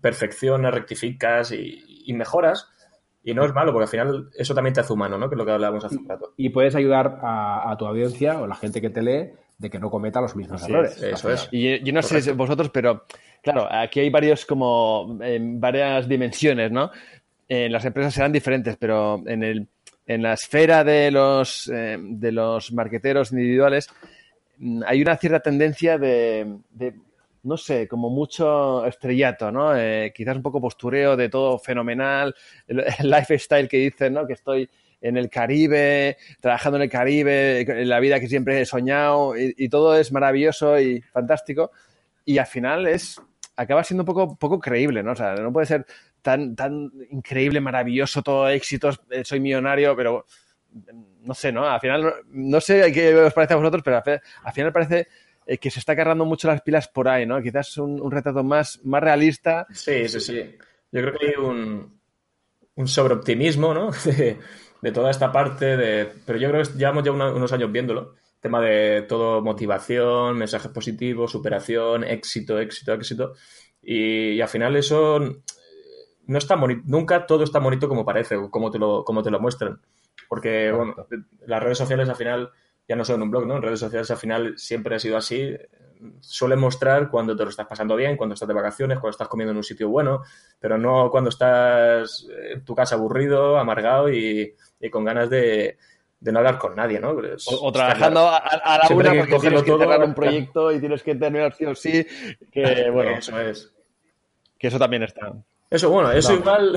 [0.01, 2.72] perfeccionas, rectificas y mejoras.
[3.25, 5.29] Y no es malo, porque al final eso también te hace humano, ¿no?
[5.29, 6.33] Que es lo que hablábamos hace un rato.
[6.37, 9.91] Y puedes ayudar a, tu audiencia o la gente que te lee de que no
[9.91, 11.01] cometa los mismos errores.
[11.01, 11.49] eso es.
[11.53, 13.05] Y yo no sé vosotros, pero
[13.43, 16.91] claro, aquí hay varios como en varias dimensiones, ¿no?
[17.49, 19.69] En las empresas serán diferentes, pero en, el,
[20.07, 23.89] en la esfera de los, eh, de los marqueteros individuales
[24.59, 26.57] mm, hay una cierta tendencia de
[27.45, 29.77] no sé, como mucho estrellato, ¿no?
[29.77, 32.35] Eh, quizás un poco postureo de todo fenomenal,
[32.67, 34.27] el, lifestyle que dicen, ¿no?
[34.27, 34.69] Que estoy
[35.01, 39.69] en el Caribe, trabajando en el Caribe, en la vida que siempre he soñado y,
[39.69, 41.73] todo es maravilloso y fantástico
[42.25, 43.21] y al final es
[43.57, 45.13] acaba siendo un poco, poco creíble, ¿no?
[45.13, 45.87] O sea, no puede ser
[46.23, 50.25] tan, tan increíble, maravilloso, todo éxitos, eh, soy millonario, pero
[51.23, 51.69] no sé, ¿no?
[51.69, 54.03] Al final, no sé qué os parece a vosotros, pero
[54.43, 55.09] al final parece
[55.47, 57.41] eh, que se está cargando mucho las pilas por ahí, ¿no?
[57.43, 59.67] Quizás un, un retrato más, más realista.
[59.71, 60.57] Sí, sí, sí.
[60.91, 62.01] Yo creo que hay un,
[62.75, 63.91] un sobreoptimismo, ¿no?
[64.83, 66.13] de toda esta parte de...
[66.27, 68.15] Pero yo creo que llevamos ya unos años viéndolo.
[68.41, 73.35] Tema de todo motivación, mensajes positivos, superación, éxito, éxito, éxito.
[73.81, 75.21] Y, al final eso
[76.27, 76.83] no está bonito.
[76.87, 79.81] Nunca todo está bonito como parece, como te lo, como te lo muestran.
[80.29, 80.97] Porque, bueno,
[81.47, 82.51] las redes sociales al final
[82.89, 83.57] ya no son un blog, ¿no?
[83.57, 85.57] En redes sociales al final siempre ha sido así.
[86.21, 89.53] Suele mostrar cuando te lo estás pasando bien, cuando estás de vacaciones, cuando estás comiendo
[89.53, 90.23] en un sitio bueno,
[90.59, 94.55] pero no cuando estás en tu casa aburrido, amargado y,
[94.91, 95.79] con ganas de,
[96.21, 97.11] no hablar con nadie, ¿no?
[97.11, 101.55] o, trabajando a, la una porque tienes que cerrar un proyecto y tienes que terminar
[101.55, 102.07] sí o sí,
[102.51, 103.73] que bueno, eso es.
[104.59, 105.33] Que eso también está.
[105.71, 106.77] Eso, bueno, eso igual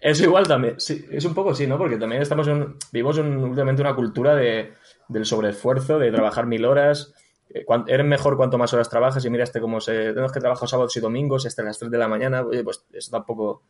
[0.00, 1.78] eso igual también, sí, es un poco sí, ¿no?
[1.78, 4.74] Porque también estamos en, vivimos en, últimamente una cultura de,
[5.08, 7.14] del sobreesfuerzo, de trabajar mil horas.
[7.48, 9.92] Eh, eres mejor cuanto más horas trabajas y miraste cómo se...
[10.10, 12.42] Tenemos que trabajar sábados y domingos hasta las 3 de la mañana.
[12.42, 13.62] Oye, pues eso tampoco,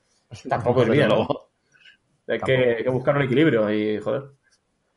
[0.49, 1.27] tampoco es bien, ¿no?
[2.29, 4.24] Hay que, buscar un equilibrio y, joder.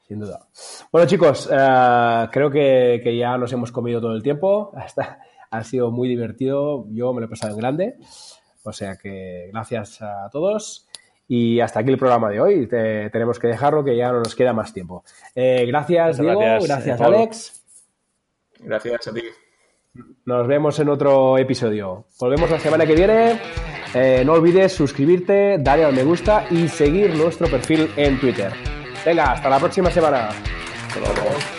[0.08, 0.48] Sin duda.
[0.92, 4.72] Bueno, chicos, eh, creo que, que, ya nos hemos comido todo el tiempo.
[4.76, 5.20] Hasta,
[5.52, 6.86] ha sido muy divertido.
[6.90, 7.98] Yo me lo he pasado en grande.
[8.64, 10.89] O sea que gracias a todos.
[11.32, 12.68] Y hasta aquí el programa de hoy.
[12.68, 15.04] tenemos que dejarlo, que ya no nos queda más tiempo.
[15.36, 16.42] Eh, gracias, Diego.
[16.42, 17.64] Gracias, Alex.
[18.60, 19.22] Gracias a ti.
[20.26, 22.06] Nos vemos en otro episodio.
[22.20, 23.40] Volvemos la semana que viene.
[23.94, 28.52] Eh, no olvides suscribirte, darle al me gusta y seguir nuestro perfil en Twitter.
[29.06, 30.30] Venga, hasta la próxima semana.
[30.30, 31.59] Hasta luego.